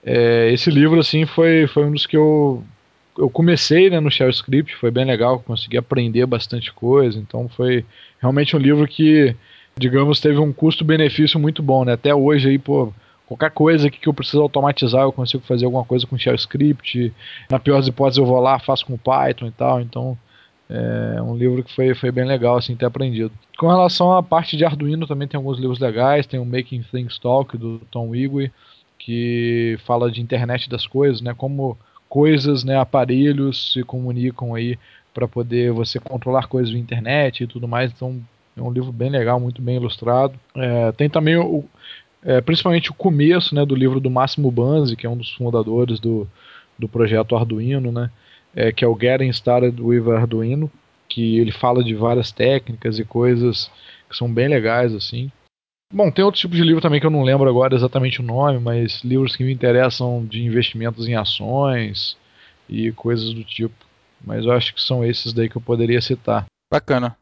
[0.06, 2.62] É, esse livro assim foi, foi um dos que eu
[3.18, 7.84] eu comecei né, no Shell Script, foi bem legal, consegui aprender bastante coisa, então foi
[8.20, 9.34] realmente um livro que,
[9.76, 11.94] digamos, teve um custo-benefício muito bom, né?
[11.94, 12.92] Até hoje aí, pô,
[13.26, 17.12] qualquer coisa que eu preciso automatizar, eu consigo fazer alguma coisa com Shell Script.
[17.50, 20.18] Na pior das hipóteses, eu vou lá, faço com Python e tal, então
[20.68, 23.32] é um livro que foi, foi bem legal assim ter aprendido.
[23.56, 27.18] Com relação à parte de Arduino, também tem alguns livros legais, tem o Making Things
[27.18, 28.52] Talk do Tom Wigwe,
[28.98, 31.34] que fala de internet das coisas, né?
[31.34, 31.76] Como
[32.08, 34.78] coisas, né, aparelhos se comunicam aí
[35.12, 37.92] para poder você controlar coisas via internet e tudo mais.
[37.92, 38.20] Então
[38.56, 40.38] é um livro bem legal, muito bem ilustrado.
[40.54, 41.64] É, tem também o,
[42.22, 46.00] é, principalmente o começo né, do livro do Máximo Banzi, que é um dos fundadores
[46.00, 46.28] do,
[46.78, 48.10] do projeto Arduino, né,
[48.54, 50.70] é, que é o Getting Started with Arduino,
[51.08, 53.70] que ele fala de várias técnicas e coisas
[54.08, 55.30] que são bem legais assim.
[55.96, 58.58] Bom, tem outros tipos de livro também que eu não lembro agora exatamente o nome,
[58.58, 62.18] mas livros que me interessam de investimentos em ações
[62.68, 63.74] e coisas do tipo.
[64.22, 66.44] Mas eu acho que são esses daí que eu poderia citar.
[66.70, 67.16] Bacana.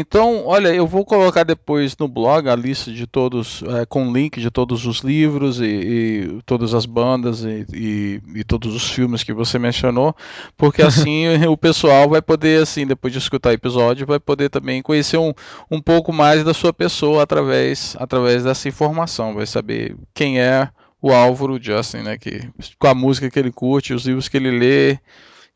[0.00, 4.40] Então, olha, eu vou colocar depois no blog a lista de todos, é, com link
[4.40, 9.24] de todos os livros e, e todas as bandas e, e, e, todos os filmes
[9.24, 10.14] que você mencionou,
[10.56, 14.80] porque assim o pessoal vai poder, assim, depois de escutar o episódio, vai poder também
[14.82, 15.32] conhecer um,
[15.68, 20.68] um pouco mais da sua pessoa através, através dessa informação, vai saber quem é
[21.02, 24.56] o Álvaro Justin, né, que, com a música que ele curte, os livros que ele
[24.56, 25.00] lê,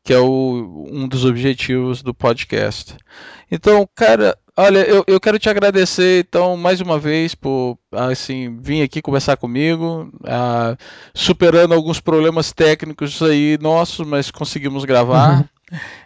[0.05, 2.97] que é o, um dos objetivos do podcast.
[3.51, 8.83] Então, cara, olha, eu, eu quero te agradecer então mais uma vez por assim vir
[8.83, 10.77] aqui conversar comigo, uh,
[11.15, 15.39] superando alguns problemas técnicos aí nossos, mas conseguimos gravar.
[15.39, 15.45] Uhum.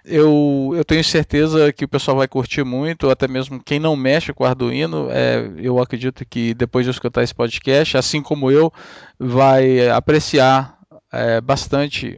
[0.04, 4.32] Eu, eu tenho certeza que o pessoal vai curtir muito, até mesmo quem não mexe
[4.32, 5.08] com Arduino.
[5.10, 8.72] É, eu acredito que depois de escutar esse podcast, assim como eu,
[9.18, 10.75] vai apreciar
[11.16, 12.16] é, bastante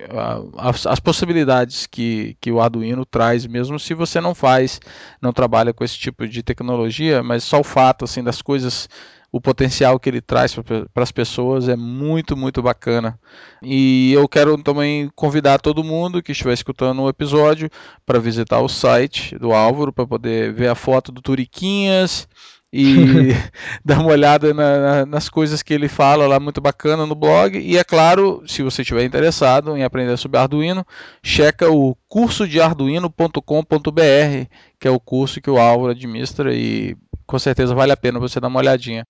[0.56, 4.80] as, as, possibilidades que, que o Arduino traz, mesmo se você não faz,
[5.22, 8.88] não trabalha com esse tipo de tecnologia, mas só o fato assim das coisas,
[9.30, 13.18] o potencial que ele traz para as pessoas é muito, muito bacana.
[13.62, 17.70] E eu quero também convidar todo mundo que estiver escutando o episódio
[18.04, 22.26] para visitar o site do Álvaro para poder ver a foto do Turiquinhas
[22.72, 23.32] e
[23.84, 27.58] dar uma olhada na, na, nas coisas que ele fala lá, muito bacana no blog.
[27.58, 30.84] E é claro, se você estiver interessado em aprender sobre Arduino,
[31.22, 33.40] checa o curso de arduino.com.br,
[34.78, 36.96] que é o curso que o Álvaro administra e
[37.26, 39.04] com certeza vale a pena você dar uma olhadinha.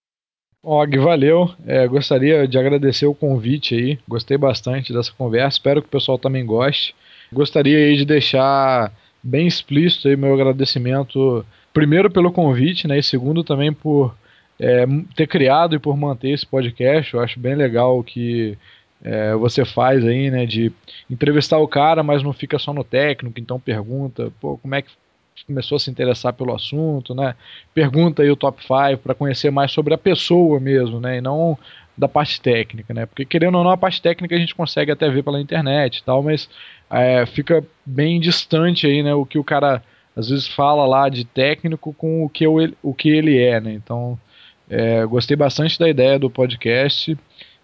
[0.62, 1.50] Og, valeu.
[1.66, 3.98] É, gostaria de agradecer o convite aí.
[4.08, 5.56] Gostei bastante dessa conversa.
[5.56, 6.94] Espero que o pessoal também goste.
[7.32, 8.92] Gostaria aí de deixar
[9.22, 11.44] bem explícito aí meu agradecimento
[11.78, 12.98] primeiro pelo convite, né?
[12.98, 14.12] E segundo também por
[14.58, 17.14] é, ter criado e por manter esse podcast.
[17.14, 18.58] Eu acho bem legal que
[19.00, 20.44] é, você faz aí, né?
[20.44, 20.72] De
[21.08, 24.90] entrevistar o cara, mas não fica só no técnico, então pergunta, pô, como é que
[25.46, 27.36] começou a se interessar pelo assunto, né?
[27.72, 31.18] Pergunta aí o top 5 para conhecer mais sobre a pessoa mesmo, né?
[31.18, 31.56] E não
[31.96, 33.06] da parte técnica, né?
[33.06, 36.02] Porque querendo ou não, a parte técnica a gente consegue até ver pela internet e
[36.02, 36.48] tal, mas
[36.90, 39.14] é, fica bem distante aí, né?
[39.14, 39.80] O que o cara
[40.18, 43.72] às vezes fala lá de técnico com o que, eu, o que ele é, né?
[43.72, 44.18] Então,
[44.68, 47.16] é, gostei bastante da ideia do podcast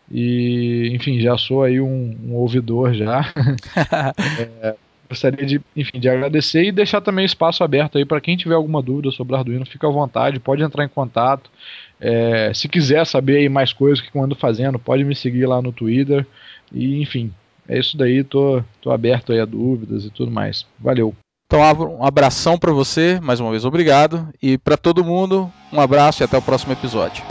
[0.09, 3.32] e, enfim, já sou aí um, um ouvidor já.
[4.62, 4.76] é,
[5.09, 8.80] gostaria de, enfim, de agradecer e deixar também espaço aberto aí para quem tiver alguma
[8.80, 11.50] dúvida sobre Arduino, fica à vontade, pode entrar em contato.
[12.00, 15.61] É, se quiser saber aí mais coisas que eu ando fazendo, pode me seguir lá
[15.61, 16.24] no Twitter.
[16.72, 17.32] E, enfim,
[17.68, 20.64] é isso daí, tô, tô aberto aí a dúvidas e tudo mais.
[20.78, 21.16] Valeu!
[21.55, 24.28] Então, um abração para você, mais uma vez obrigado.
[24.42, 27.22] E para todo mundo, um abraço e até o próximo episódio.